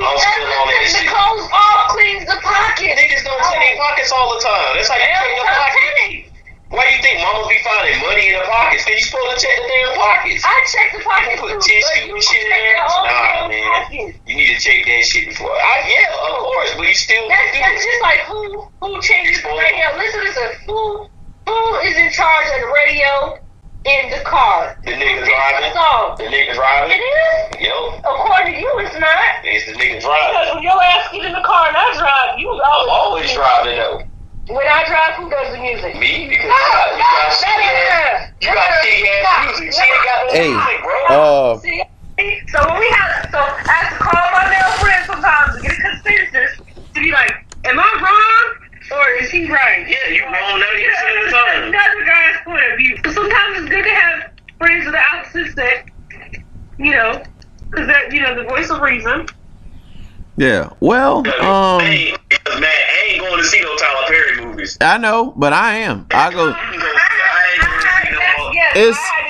[0.00, 2.96] I'm still on that The clothes all cleans the pocket.
[2.96, 4.70] Niggas don't check their pockets all the time.
[4.76, 6.30] That's how you check your pockets.
[6.70, 8.86] Why you think mama be finding money in the pockets?
[8.86, 10.42] Cause you supposed to check the damn pockets.
[10.46, 12.78] I check the pockets You put tissue and shit in there?
[12.78, 13.66] Nah, man.
[13.74, 14.14] pockets.
[14.22, 15.50] You need to check that shit before.
[15.50, 17.90] I, yeah, of course, but you still That's, do that's it.
[17.90, 18.40] just like who
[18.86, 19.84] who changes the radio.
[19.98, 20.48] Listen, listen.
[20.70, 21.10] Who
[21.50, 21.58] who
[21.90, 23.42] is in charge of the radio
[23.84, 24.76] in the car?
[24.84, 25.70] The nigga Who picks driving.
[25.70, 26.06] The song.
[26.18, 27.00] The nigga It driving.
[27.00, 27.64] is.
[27.64, 29.18] Yo, According to you, it's not.
[29.44, 30.04] it's the nigga driving.
[30.04, 30.54] Because driving.
[30.54, 32.60] when your ass get in the car and I drive, you I'm
[32.90, 34.02] always, always driving though.
[34.50, 35.94] When I drive, who does the music?
[35.94, 36.26] Me?
[36.26, 39.40] Because No, you got, you no, got that shitty ass, you got shitty ass Stop.
[39.46, 39.68] music.
[39.78, 40.98] She ain't got no Hey, music, bro.
[41.14, 41.78] Uh, See,
[42.50, 45.70] so when we have, so I have to call my male friend sometimes to get
[45.70, 46.50] a consensus
[46.94, 47.30] to be like,
[47.64, 48.46] am I wrong
[48.92, 49.86] or is he right?
[49.88, 51.62] Yeah, you wrong 90% of the time.
[51.68, 52.96] Another guy's point of view.
[53.04, 55.90] So sometimes it's good to have friends of the opposite sex,
[56.78, 57.22] you know,
[57.70, 59.26] because that, you know, the voice of reason.
[60.36, 60.70] yeah.
[60.80, 64.76] Well, um, Hey, because, man, I ain't going to see no Tyler Perry movies.
[64.80, 66.06] I know, but I am.
[66.12, 66.46] I go.
[66.48, 68.54] You gonna see- I ain't going to see no more.
[68.54, 69.26] Yes, It's- I had.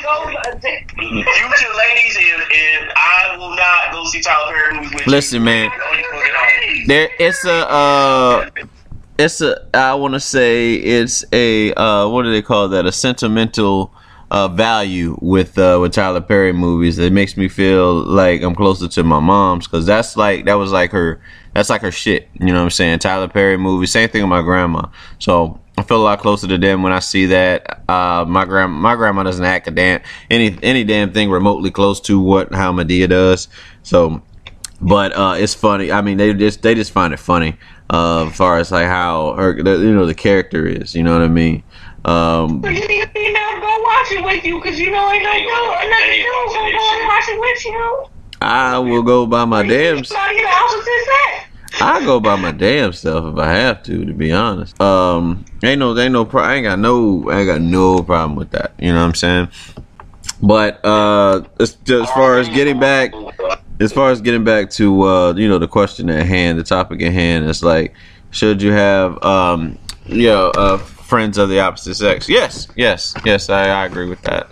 [0.60, 5.70] Future ladies, and, and I will not go see Tyler Perry movies with Listen, man.
[5.70, 5.78] you.
[5.78, 6.86] No, you fucking don't.
[6.88, 7.70] There, it's a.
[7.70, 8.50] Uh,
[9.24, 9.68] it's a.
[9.74, 11.72] I want to say it's a.
[11.74, 12.86] Uh, what do they call that?
[12.86, 13.92] A sentimental.
[14.32, 16.98] Uh, value with uh, with Tyler Perry movies.
[16.98, 20.70] It makes me feel like I'm closer to my mom's because that's like that was
[20.70, 21.20] like her
[21.52, 22.28] that's like her shit.
[22.34, 23.00] You know what I'm saying?
[23.00, 23.90] Tyler Perry movies.
[23.90, 24.86] Same thing with my grandma.
[25.18, 27.82] So I feel a lot closer to them when I see that.
[27.88, 30.00] Uh, my grand my grandma doesn't act a damn
[30.30, 33.48] any any damn thing remotely close to what how Madea does.
[33.82, 34.22] So
[34.80, 35.90] but uh, it's funny.
[35.90, 37.58] I mean, they just they just find it funny
[37.90, 40.94] uh, as far as like how her you know the character is.
[40.94, 41.62] You know what I mean?
[42.04, 45.90] Um, you need to go watch it with you because you know ain't no dude,
[45.90, 46.44] nothing to do.
[46.48, 48.06] So go and watch it with you.
[48.40, 49.98] I will go by my damn.
[49.98, 50.16] The.
[51.82, 54.04] I go by my damn self if I have to.
[54.04, 57.48] To be honest, um, ain't no ain't no pro- I ain't got no I ain't
[57.48, 58.72] got no problem with that.
[58.78, 59.48] You know what I'm saying?
[60.42, 63.12] But uh, as, as far as getting back
[63.80, 67.02] as far as getting back to uh, you know the question at hand, the topic
[67.02, 67.94] at hand, it's like,
[68.30, 72.28] should you have um, you know, uh, friends of the opposite sex?
[72.28, 73.48] Yes, yes, yes.
[73.48, 74.48] I, I agree with that.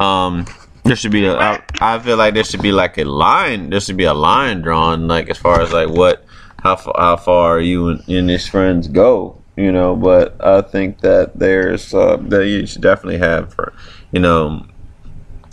[0.00, 0.46] Um,
[0.84, 1.36] there should be a.
[1.36, 3.70] I, I feel like there should be like a line.
[3.70, 6.24] There should be a line drawn, like as far as like what,
[6.62, 9.38] how far, how far you and, and his friends go.
[9.56, 13.74] You know, but I think that there's uh, that you should definitely have for,
[14.10, 14.64] you know,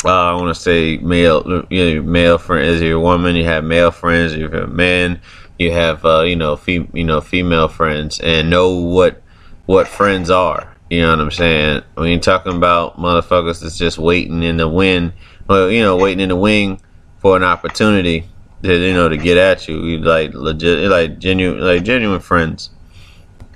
[0.05, 3.35] uh, I want to say male, you know, male friend as your woman.
[3.35, 4.33] You have male friends.
[4.33, 5.21] You have men.
[5.57, 9.21] You have uh, you know, fem- you know, female friends, and know what
[9.65, 10.73] what friends are.
[10.89, 11.83] You know what I'm saying?
[11.95, 15.13] When you're talking about motherfuckers that's just waiting in the wind,
[15.47, 16.81] well, you know, waiting in the wing
[17.17, 18.27] for an opportunity
[18.63, 19.83] to you know to get at you.
[19.83, 22.69] You like legit, like genuine, like genuine friends,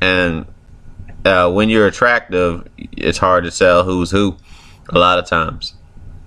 [0.02, 0.46] and
[1.24, 4.36] uh, when you're attractive, it's hard to tell who's who.
[4.90, 5.76] A lot of times.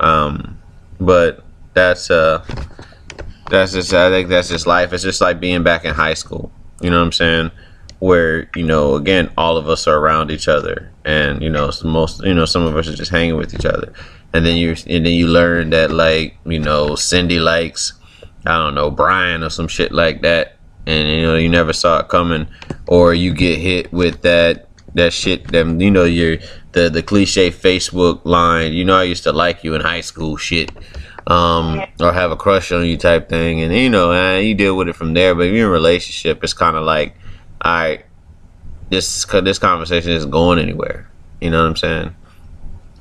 [0.01, 0.59] Um,
[1.01, 1.45] but
[1.75, 2.45] that's uh,
[3.51, 4.93] that's just I think that's just life.
[4.93, 6.51] It's just like being back in high school.
[6.81, 7.51] You know what I'm saying?
[7.99, 12.23] Where you know, again, all of us are around each other, and you know, most
[12.25, 13.93] you know, some of us are just hanging with each other,
[14.33, 17.95] and then you and then you learn that like you know, Cindy likes
[18.45, 22.01] I don't know Brian or some shit like that, and you know, you never saw
[22.01, 22.47] it coming,
[22.87, 25.49] or you get hit with that that shit.
[25.49, 26.39] Them you know, your
[26.77, 28.73] the the cliche Facebook line.
[28.73, 30.37] You know, I used to like you in high school.
[30.37, 30.71] Shit
[31.27, 34.77] um, or have a crush on you type thing, and you know, eh, you deal
[34.77, 35.35] with it from there.
[35.35, 37.17] But if you're in a relationship, it's kind of like,
[37.63, 38.05] all right,
[38.91, 41.11] this this conversation isn't going anywhere.
[41.41, 42.17] You know what I'm saying?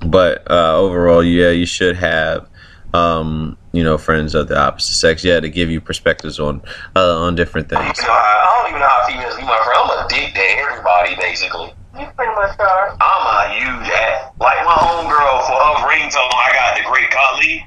[0.08, 2.50] But uh, overall, yeah, you should have,
[2.94, 5.24] um, you know, friends of the opposite sex.
[5.24, 6.64] Yeah, to give you perspectives on
[6.96, 8.00] uh, on different things.
[8.00, 9.80] I don't even know how females be my friend.
[9.84, 11.74] I'm a dick to everybody, basically.
[11.98, 12.98] You pretty much are.
[13.00, 14.32] I'm a huge ass.
[14.40, 17.66] Like my homegirl for her ringtone, I got the Great Khali.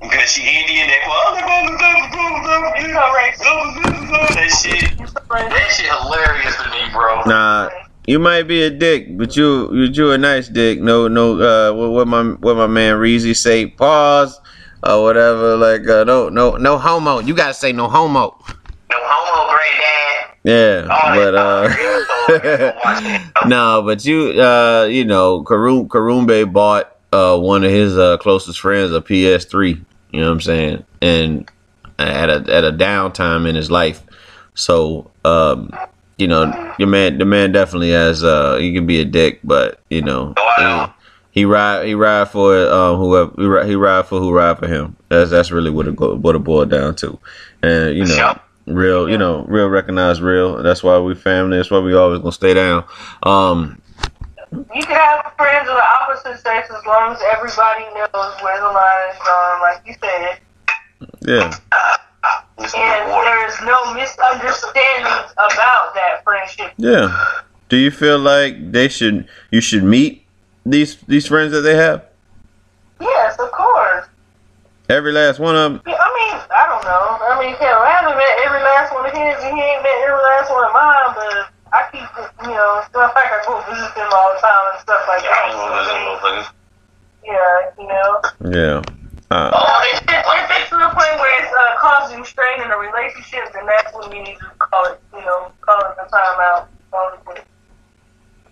[0.00, 1.00] Because she Indian, they
[4.34, 4.98] that shit.
[5.28, 7.22] That shit hilarious to me, bro.
[7.24, 7.70] Nah,
[8.06, 10.80] you might be a dick, but you you you a nice dick.
[10.80, 14.38] No no uh what, what my what my man Reezy say, pause
[14.82, 17.20] or whatever, like uh, no no no homo.
[17.20, 17.94] You gotta say no homo.
[17.94, 18.63] No homo, great dad.
[20.44, 21.68] Yeah, Oh, but uh
[23.46, 28.60] no, but you uh you know, Karun Karumbe bought uh one of his uh closest
[28.60, 29.82] friends a PS3,
[30.12, 30.84] you know what I'm saying?
[31.00, 31.50] And
[31.98, 34.02] at a at a downtime in his life.
[34.54, 35.70] So um
[36.18, 38.22] you know, your man, the man definitely has.
[38.22, 40.94] Uh, he can be a dick, but you know, Wow.
[41.32, 44.58] he, he ride, he ride for um whoever he ride, he ride for who ride
[44.58, 44.94] for him.
[45.08, 47.18] That's that's really what it go, what it boiled down to,
[47.62, 48.38] and you know.
[48.66, 50.62] Real, you know, real recognize real.
[50.62, 51.56] That's why we family.
[51.56, 52.84] That's why we always gonna stay down.
[53.22, 53.80] Um,
[54.52, 58.66] You can have friends of the opposite sex as long as everybody knows where the
[58.66, 60.38] line is drawn, like you said.
[61.26, 61.52] yeah,
[62.58, 66.72] And there's no misunderstandings about that friendship.
[66.76, 67.26] yeah.
[67.68, 70.24] Do you feel like they should, you should meet
[70.64, 72.04] these these friends that they have?
[73.00, 74.06] Yes, of course.
[74.88, 75.82] Every last one of them.
[75.88, 77.04] Yeah, I mean, I don't know.
[77.24, 79.96] I mean, hell, I haven't met every last one of his, and he ain't met
[80.04, 81.36] every last one of mine, but
[81.72, 82.04] I keep,
[82.44, 85.32] you know, stuff like I go visit them all the time and stuff like yeah,
[85.32, 85.40] that.
[85.40, 85.88] I don't know that.
[85.88, 86.48] those motherfuckers.
[87.24, 88.10] Yeah, you know.
[88.52, 88.76] Yeah.
[89.32, 92.76] Uh, Uh, if, if it's to the point where it's uh, causing strain in a
[92.76, 96.68] relationship, then that's when you need to call it, you know, call it the timeout.
[96.92, 97.40] Honestly.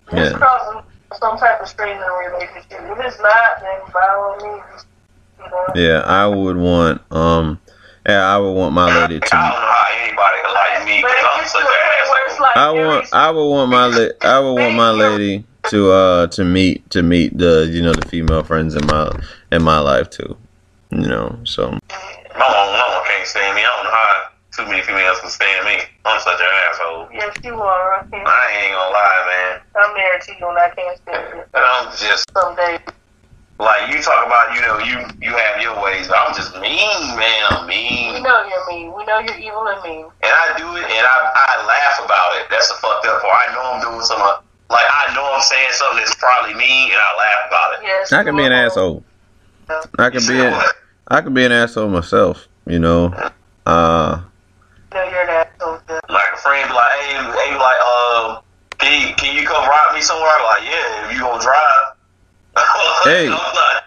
[0.09, 0.39] If It's Yeah.
[0.41, 0.81] causing
[1.13, 2.81] some type of strain in a relationship.
[2.89, 4.92] If it's not, then by all means, you know.
[5.75, 7.59] Yeah, I would want um,
[8.07, 9.35] yeah, I would want my lady I don't to.
[9.35, 12.41] know how anybody like me But because I'm such to an point where it's asshole.
[12.41, 16.27] like I want I would want my la- I would want my lady to uh
[16.27, 19.09] to meet to meet the you know the female friends in my
[19.51, 20.37] in my life too.
[20.91, 21.79] You know, so My
[22.37, 23.61] mama, mama can't stand me.
[23.61, 25.81] I don't know how too many females can stand me.
[26.05, 27.07] I'm such an asshole.
[27.11, 27.93] Yes, you are.
[27.95, 29.61] I can't, I ain't gonna lie, man.
[29.81, 32.77] I'm married to you and I can't stand you And I'm just someday.
[33.63, 36.99] Like you talk about, you know, you you have your ways, but I'm just mean,
[37.15, 37.43] man.
[37.49, 38.13] I'm mean.
[38.13, 38.93] We know you're mean.
[38.93, 40.05] We know you're evil and mean.
[40.05, 42.47] and I do it, and I I laugh about it.
[42.51, 43.49] That's the fucked up part.
[43.49, 44.43] I know I'm doing something.
[44.69, 47.79] Like I know I'm saying something that's probably mean, and I laugh about it.
[47.83, 48.11] Yes.
[48.11, 49.03] I can be an you asshole.
[49.97, 50.63] I can be said an.
[51.07, 52.47] I can be an asshole myself.
[52.65, 53.13] You know,
[53.65, 54.21] uh,
[54.91, 55.79] You know you're an asshole.
[55.87, 55.99] too.
[56.09, 58.41] Like a friend be like, hey, hey, like, um,
[58.77, 60.29] can you, can you come ride me somewhere?
[60.29, 61.92] I'm like, yeah, if you gonna drive.
[63.03, 63.27] Hey,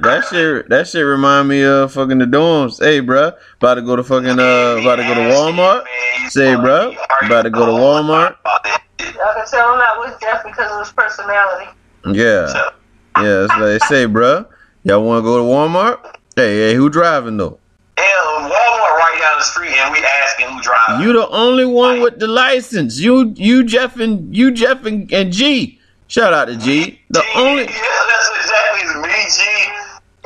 [0.00, 2.78] that shit that shit remind me of fucking the dorms.
[2.84, 5.84] Hey, bruh, about to go to fucking uh, about to go to Walmart.
[6.28, 6.94] Say, bruh,
[7.24, 8.36] about to go to Walmart.
[8.44, 11.70] I can tell him that was Jeff because of his personality.
[12.12, 12.70] Yeah,
[13.16, 13.44] yeah.
[13.44, 14.46] It's like, say, bruh,
[14.84, 16.16] y'all want to go to Walmart?
[16.36, 17.58] Hey, hey, who driving though?
[17.96, 21.06] Hell, Walmart right down the street, and we asking who driving.
[21.06, 22.98] You the only one with the license.
[22.98, 25.80] You, you, Jeff and you, Jeff and, and G.
[26.08, 27.00] Shout out to G.
[27.10, 28.06] The G, only Yeah,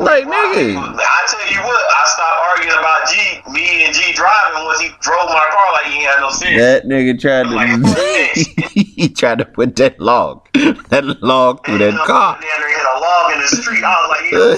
[0.04, 0.76] like nigga.
[0.76, 3.14] I tell you what, I stopped arguing about G,
[3.52, 6.56] me and G driving once he drove my car like he had no sense.
[6.56, 10.46] That nigga tried to he tried to put that log
[10.90, 12.34] that log through that And car.
[12.34, 13.82] Down there hit a log in the street.
[13.84, 14.56] I was like, you know,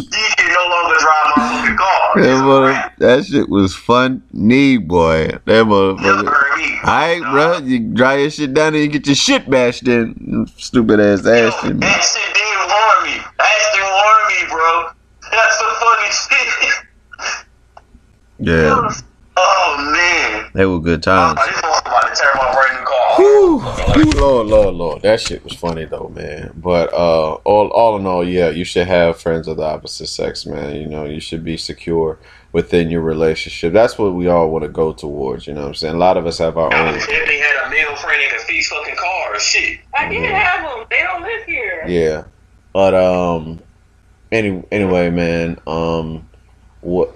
[0.00, 2.22] G can no longer drive my fucking car.
[2.22, 5.26] That, mother, that shit was fun, funny, boy.
[5.28, 6.26] That Never motherfucker.
[6.26, 6.78] heard me.
[6.84, 7.58] Alright, bro.
[7.58, 10.46] You dry your shit down and you get your shit bashed in.
[10.56, 11.80] Stupid ass ass shit, man.
[11.80, 13.16] That shit didn't warn me.
[13.38, 14.90] That didn't warn me, bro.
[15.32, 16.72] That's the funny shit.
[18.38, 18.90] Yeah,
[19.38, 20.50] Oh man.
[20.54, 21.38] they were good Oh, times.
[21.46, 23.16] this motherfucker about to tear my brand new car.
[24.14, 26.52] Whew, Lord, Lord, Lord, that shit was funny though, man.
[26.56, 30.46] But uh, all, all in all, yeah, you should have friends of the opposite sex,
[30.46, 30.76] man.
[30.76, 32.18] You know, you should be secure
[32.52, 33.72] within your relationship.
[33.74, 35.46] That's what we all want to go towards.
[35.46, 35.94] You know what I'm saying?
[35.94, 36.94] A lot of us have our I own.
[36.94, 39.42] definitely had a male friend that could fix fucking cars.
[39.42, 39.80] Shit.
[39.94, 40.86] I did have them.
[40.90, 41.84] They don't live here.
[41.86, 42.24] Yeah,
[42.72, 43.60] but um,
[44.32, 45.58] any anyway, man.
[45.66, 46.28] Um,
[46.80, 47.15] what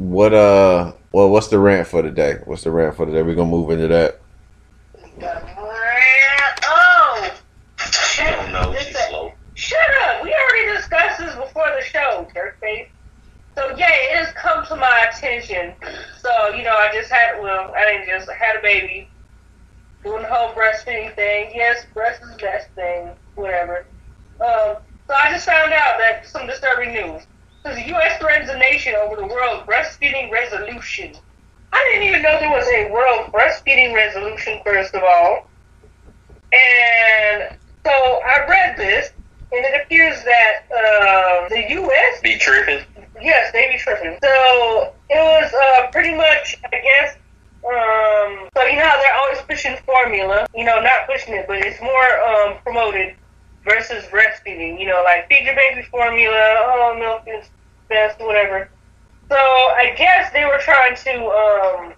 [0.00, 2.38] what uh, well, what's the rant for today?
[2.44, 3.22] What's the rant for today?
[3.22, 4.20] We're gonna move into that.
[6.62, 7.36] Oh,
[7.78, 8.26] shit.
[8.26, 8.78] I don't know.
[8.78, 9.32] She's slow.
[9.54, 10.22] Shut up.
[10.22, 12.88] We already discussed this before the show, Dirtface.
[13.56, 15.74] So yeah, it has come to my attention.
[16.20, 19.06] So you know, I just had well, I didn't just I had a baby,
[20.02, 21.50] doing the whole breastfeeding thing.
[21.54, 23.84] Yes, breast is the best thing, whatever.
[24.40, 24.76] Um,
[25.06, 27.26] so I just found out that some disturbing news.
[27.64, 28.18] So the U.S.
[28.18, 31.14] threatens a nation over the world breastfeeding resolution.
[31.72, 34.60] I didn't even know there was a world breastfeeding resolution.
[34.64, 35.46] First of all,
[36.52, 37.50] and
[37.84, 39.12] so I read this,
[39.52, 42.20] and it appears that um, the U.S.
[42.22, 42.84] Be tripping.
[43.20, 44.18] Yes, they be tripping.
[44.22, 47.16] So it was uh, pretty much, I guess.
[47.62, 50.46] Um, so you know how they're always pushing formula.
[50.54, 53.16] You know, not pushing it, but it's more um, promoted
[53.64, 54.78] versus breastfeeding.
[54.80, 56.54] You know, like feed your baby formula.
[56.58, 57.48] Oh, milk is
[57.88, 58.70] best, whatever.
[59.28, 61.92] So I guess they were trying to, um,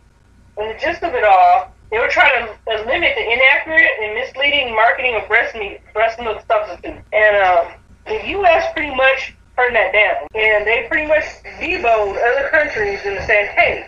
[0.57, 2.53] the gist of it all, they were trying to
[2.87, 7.01] limit the inaccurate and misleading marketing of breast meat, breast milk substitute.
[7.13, 7.73] And um,
[8.07, 8.73] the U.S.
[8.75, 11.25] pretty much turned that down, and they pretty much
[11.61, 13.87] vetoed other countries and said, "Hey,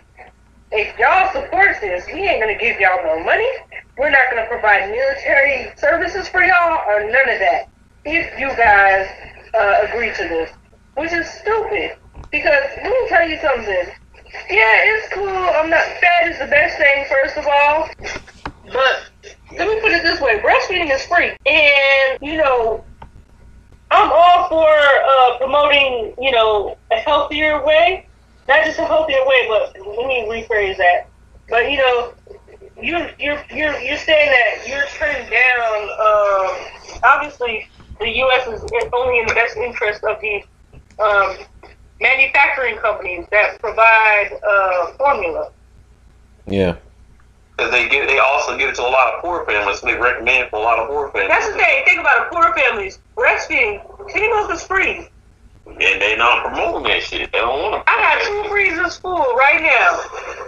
[0.71, 2.05] if y'all support this.
[2.07, 3.49] We ain't gonna give y'all no money.
[3.97, 7.69] We're not gonna provide military services for y'all or none of that.
[8.03, 9.07] If you guys
[9.57, 10.51] uh, agree to this,
[10.95, 11.97] which is stupid.
[12.31, 13.85] Because let me tell you something.
[14.49, 15.27] Yeah, it's cool.
[15.27, 15.83] I'm not.
[16.01, 17.89] Fat is the best thing, first of all.
[18.65, 19.11] But
[19.57, 22.83] let me put it this way: breastfeeding is free, and you know,
[23.91, 28.07] I'm all for uh, promoting, you know, a healthier way.
[28.47, 31.07] Not just a healthier way, but let me rephrase that.
[31.49, 32.13] But you know,
[32.81, 35.89] you're you're you're you're saying that you're turning down.
[35.89, 37.67] Um, obviously,
[37.99, 38.47] the U.S.
[38.47, 38.61] is
[38.93, 40.43] only in the best interest of the
[41.01, 41.37] um,
[42.01, 45.51] manufacturing companies that provide uh, formula.
[46.47, 46.75] Yeah.
[47.57, 49.79] Because they give, they also give it to a lot of poor families.
[49.79, 51.29] They recommend for a lot of poor families.
[51.29, 51.85] That's the thing.
[51.85, 52.31] Think about it.
[52.31, 53.81] Poor families breastfeeding.
[54.13, 55.07] Teen milk is free.
[55.67, 57.31] And they not promoting that shit.
[57.31, 57.91] They don't want to.
[57.91, 60.45] I got two freezers full right now.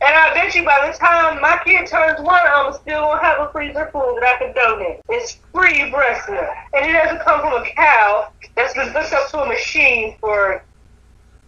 [0.00, 3.40] And I bet you by the time my kid turns one, I'm still gonna have
[3.40, 5.00] a freezer full that I can donate.
[5.08, 6.44] It's free breast milk,
[6.74, 10.62] and it doesn't come from a cow that's been hooked up to a machine for.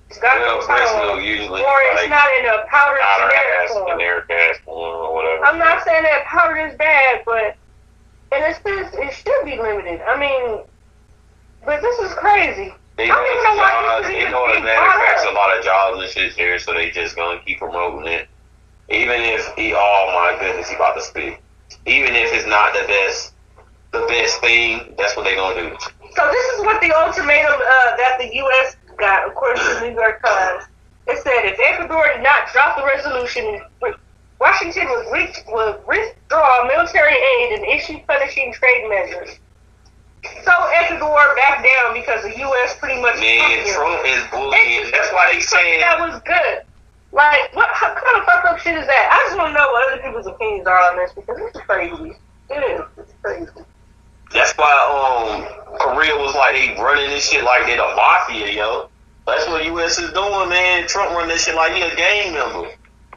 [0.08, 3.28] It's got Well, no breast milk usually or it's like not in a powdered powder
[3.28, 3.88] generic ass, form.
[3.88, 5.44] generic ass form or whatever.
[5.44, 7.56] I'm not saying that powder is bad, but
[8.32, 10.00] in a sense, it should be limited.
[10.02, 10.60] I mean,
[11.64, 12.72] but this is crazy.
[12.96, 14.06] They know don't it's jobs.
[14.08, 17.40] They know it manufactures a lot of jobs and shit here, so they just gonna
[17.44, 18.28] keep promoting it.
[18.88, 21.38] Even if he, oh my goodness, he about to speak.
[21.84, 23.34] Even if it's not the best,
[23.92, 25.76] the best thing, that's what they gonna do.
[26.14, 28.76] So this is what the ultimatum uh, that the U.S.
[28.96, 30.64] got, according to the New York Times.
[31.06, 33.60] It said if Ecuador did not drop the resolution,
[34.40, 39.38] Washington would, re- would withdraw military aid and issue punishing trade measures.
[40.46, 42.78] So Ecuador backed down because the U.S.
[42.78, 43.66] pretty much Man.
[43.74, 44.86] Trump is bullying.
[44.92, 46.62] That's why they saying that was good.
[47.10, 49.10] Like, what how kind of fucked up shit is that?
[49.10, 52.14] I just want to know what other people's opinions are on this because it's crazy.
[52.48, 52.80] It is.
[52.96, 53.50] It's crazy.
[54.32, 58.88] That's why um Korea was like they running this shit like they the mafia, yo.
[59.26, 59.98] That's what U.S.
[59.98, 60.86] is doing, man.
[60.86, 62.70] Trump running this shit like he a gang member.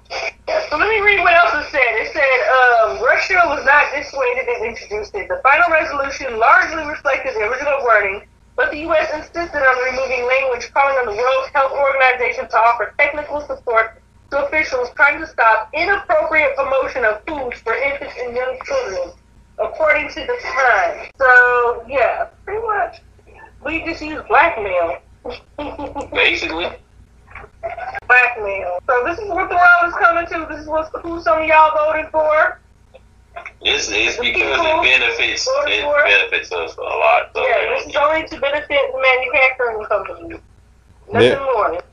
[0.10, 1.92] So let me read what else it said.
[2.02, 5.28] It said um, Russia was not dissuaded and introduced it.
[5.30, 9.10] The final resolution largely reflected the original wording, but the U.S.
[9.14, 14.02] insisted on removing language calling on the World Health Organization to offer technical support
[14.32, 19.12] to officials trying to stop inappropriate promotion of foods for infants and young children,
[19.58, 21.10] according to the Times.
[21.18, 23.02] So yeah, pretty much.
[23.64, 25.00] We just use blackmail.
[26.14, 26.70] Basically,
[28.08, 28.80] blackmail.
[28.90, 30.48] So this is what the world is coming to.
[30.50, 32.60] This is what who some of y'all voted for.
[33.62, 36.06] it's it's because it benefits it for it.
[36.06, 37.30] benefits us a lot.
[37.36, 40.40] So, Yeah, this is only to benefit the manufacturing companies.
[41.12, 41.40] Nothing Yeah.
[41.54, 41.84] more.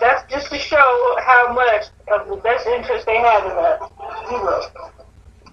[0.00, 3.90] That's just to show how much of the best interest they have in us.
[4.28, 4.62] Zero.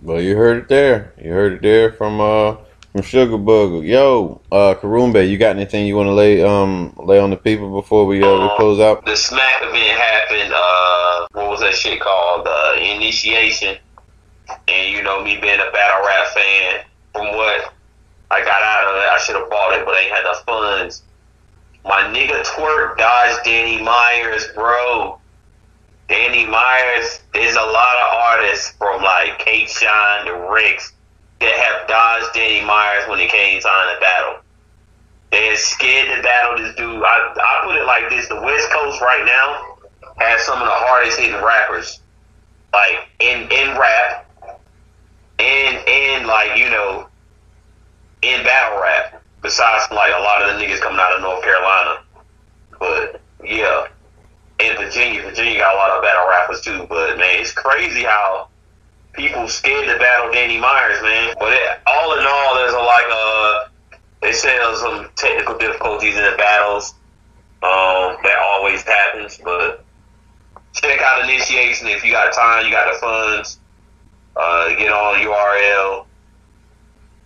[0.01, 1.13] Well, you heard it there.
[1.21, 2.55] You heard it there from uh
[2.97, 3.83] from Sugar.
[3.83, 7.71] Yo, uh Karumbe, you got anything you want to lay um lay on the people
[7.79, 9.05] before we uh we close out?
[9.05, 10.53] the smack event happened.
[10.53, 12.47] Uh, what was that shit called?
[12.47, 13.77] Uh, initiation.
[14.67, 17.73] And you know, me being a battle rap fan, from what
[18.31, 20.43] I got out of it, I should have bought it, but I ain't had the
[20.45, 21.03] funds.
[21.85, 25.19] My nigga Twork dodged Danny Myers, bro.
[26.09, 30.93] Danny Myers, there's a lot of artists from like K-Shine to Rex
[31.39, 34.39] that have dodged Danny Myers when it came time to battle.
[35.31, 37.03] They're scared to battle this dude.
[37.03, 39.77] I, I put it like this: the West Coast right now
[40.17, 41.99] has some of the hardest hitting rappers,
[42.73, 44.29] like in in rap,
[45.39, 47.07] and and like you know,
[48.21, 49.21] in battle rap.
[49.41, 52.01] Besides, like a lot of the niggas coming out of North Carolina,
[52.79, 53.87] but yeah,
[54.59, 56.85] in Virginia, Virginia got a lot of battle rappers too.
[56.89, 58.49] But man, it's crazy how
[59.17, 61.35] people scared to battle Danny Myers, man.
[61.39, 63.69] But it, all in all, there's a like a
[64.21, 66.93] they say there's some technical difficulties in the battles.
[67.63, 69.83] Um, that always happens, but
[70.73, 73.59] check out initiation if you got time, you got the funds.
[74.35, 76.05] Uh, get on URL.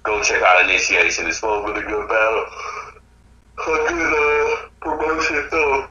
[0.03, 1.27] Go check out initiation.
[1.27, 2.45] It's a really good battle.
[3.59, 5.83] A good uh, promotion too.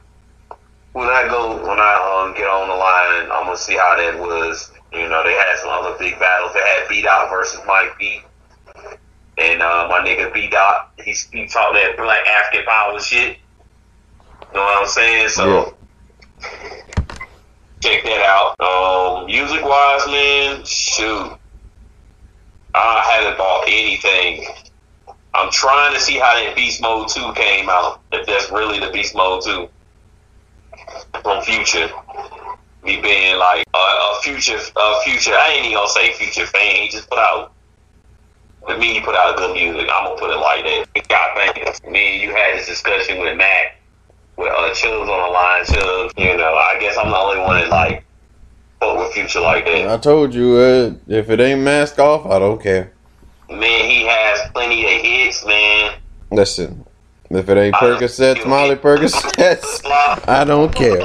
[0.93, 4.19] When I go, when I um, get on the line, I'm gonna see how that
[4.19, 4.73] was.
[4.93, 6.53] You know, they had some other big battles.
[6.53, 8.23] They had B Dot versus Mike B.
[9.39, 13.39] And uh, my nigga B Dot, he he talk that black African power shit.
[14.53, 15.29] You know what I'm saying?
[15.29, 15.75] So
[17.81, 18.61] check that out.
[18.61, 21.39] Um, music wise, man, shoot,
[22.75, 24.47] I haven't bought anything.
[25.35, 28.01] I'm trying to see how that Beast Mode 2 came out.
[28.13, 29.69] If that's really the Beast Mode 2
[31.23, 31.89] from Future.
[32.83, 35.33] Me being like a, a future, a future.
[35.33, 36.77] I ain't even gonna say future fan.
[36.77, 37.53] He just put out.
[38.69, 39.89] To me, he put out good music.
[39.93, 41.09] I'm gonna put it like that.
[41.09, 41.83] Got things.
[41.91, 43.81] Me and you had this discussion with Mac,
[44.37, 45.65] with uh, Chubbs on the line.
[45.65, 48.05] Chubbs, you know, I guess I'm the only one that like
[48.81, 49.89] fuck with Future like that.
[49.89, 52.93] I told you, uh, if it ain't mask off, I don't care.
[53.49, 55.99] Man, he has plenty of hits, man.
[56.31, 56.85] Listen,
[57.31, 59.81] if it ain't Percocets, Molly Percocets,
[60.29, 61.01] I don't care.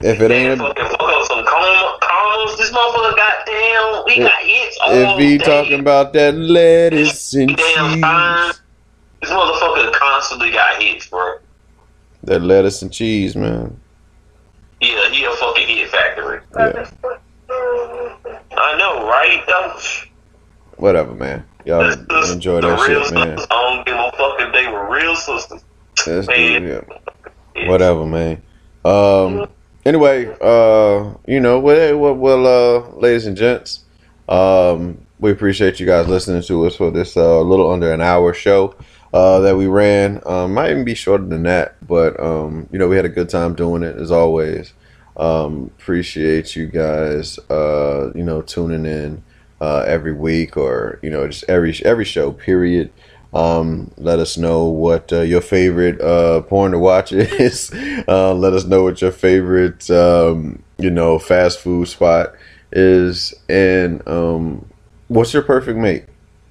[0.00, 0.14] On, man.
[0.14, 0.84] If it ain't, fucking
[1.24, 2.56] some com- commas.
[2.58, 4.04] This motherfucker got damn.
[4.06, 5.44] We got hits all if he day.
[5.44, 8.60] talking about that lettuce and damn cheese,
[9.20, 11.36] This motherfucker constantly got hits, bro.
[12.24, 13.78] that lettuce and cheese, man.
[14.80, 16.40] Yeah, he a fucking hit factory.
[16.56, 16.86] Yeah,
[18.58, 19.42] I know, right?
[19.46, 20.04] That's-
[20.76, 21.44] whatever, man.
[21.64, 23.36] Y'all that's enjoy that shit, man.
[23.38, 23.46] sisters.
[23.50, 25.64] I don't give a fuck if they were real sisters.
[26.04, 26.62] That's Man.
[26.62, 26.84] good,
[27.56, 27.68] yeah.
[27.70, 28.42] Whatever, man.
[28.84, 29.48] Um.
[29.86, 33.84] Anyway, uh, you know, well, well, well uh, ladies and gents,
[34.28, 38.34] um, we appreciate you guys listening to us for this uh, little under an hour
[38.34, 38.74] show
[39.14, 40.20] uh, that we ran.
[40.26, 43.28] Um, might even be shorter than that, but um, you know, we had a good
[43.28, 44.72] time doing it as always.
[45.16, 49.22] Um, appreciate you guys, uh, you know, tuning in
[49.60, 52.32] uh, every week or you know, just every every show.
[52.32, 52.92] Period.
[53.36, 57.70] Um, let us know what uh, your favorite uh, porn to watch is.
[58.08, 62.32] uh, let us know what your favorite, um, you know, fast food spot
[62.72, 64.64] is, and um,
[65.08, 66.04] what's your perfect mate.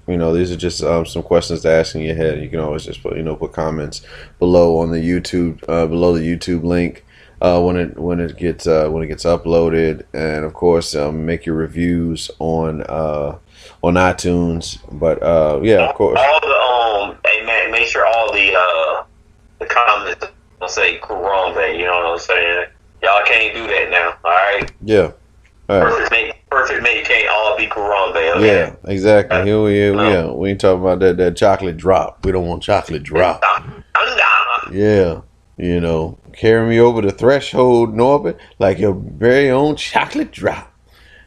[0.06, 2.40] You know, these are just um, some questions to ask in your head.
[2.40, 4.02] You can always just put, you know, put comments
[4.38, 7.04] below on the YouTube, uh, below the YouTube link
[7.40, 11.26] uh, when it when it gets uh, when it gets uploaded, and of course, um,
[11.26, 13.40] make your reviews on on
[13.82, 14.78] iTunes.
[14.92, 15.20] But
[15.64, 16.56] yeah, of course, All the
[17.06, 19.04] um, hey man, make sure all the uh,
[19.58, 19.66] the
[20.66, 21.78] don't say Kurambe.
[21.78, 22.66] You know what I'm saying?
[23.02, 24.16] Y'all can't do that now.
[24.24, 25.12] All right, yeah,
[25.68, 25.82] all right.
[25.82, 28.36] perfect mate, perfect mate can't all be Kurambe.
[28.36, 28.46] Okay?
[28.46, 29.44] Yeah, exactly.
[29.44, 32.24] Here we, here we, yeah, we ain't talking about that that chocolate drop.
[32.24, 33.42] We don't want chocolate drop.
[34.72, 35.20] Yeah,
[35.56, 40.72] you know, carry me over the threshold, Norbert, like your very own chocolate drop.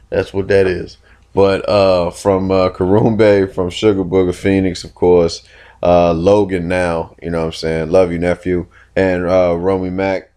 [0.10, 0.98] That's what that is.
[1.34, 5.48] But uh, from uh, Karumbe, from Sugar Booger Phoenix, of course,
[5.82, 7.92] uh, Logan now, you know what I'm saying?
[7.92, 8.68] Love you, nephew.
[8.96, 10.32] And uh, Romy Mac,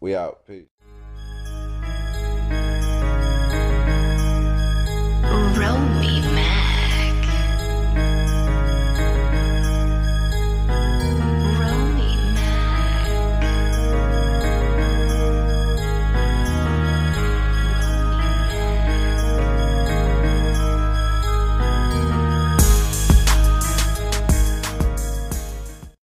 [0.00, 0.46] we out.
[0.46, 0.75] Peace.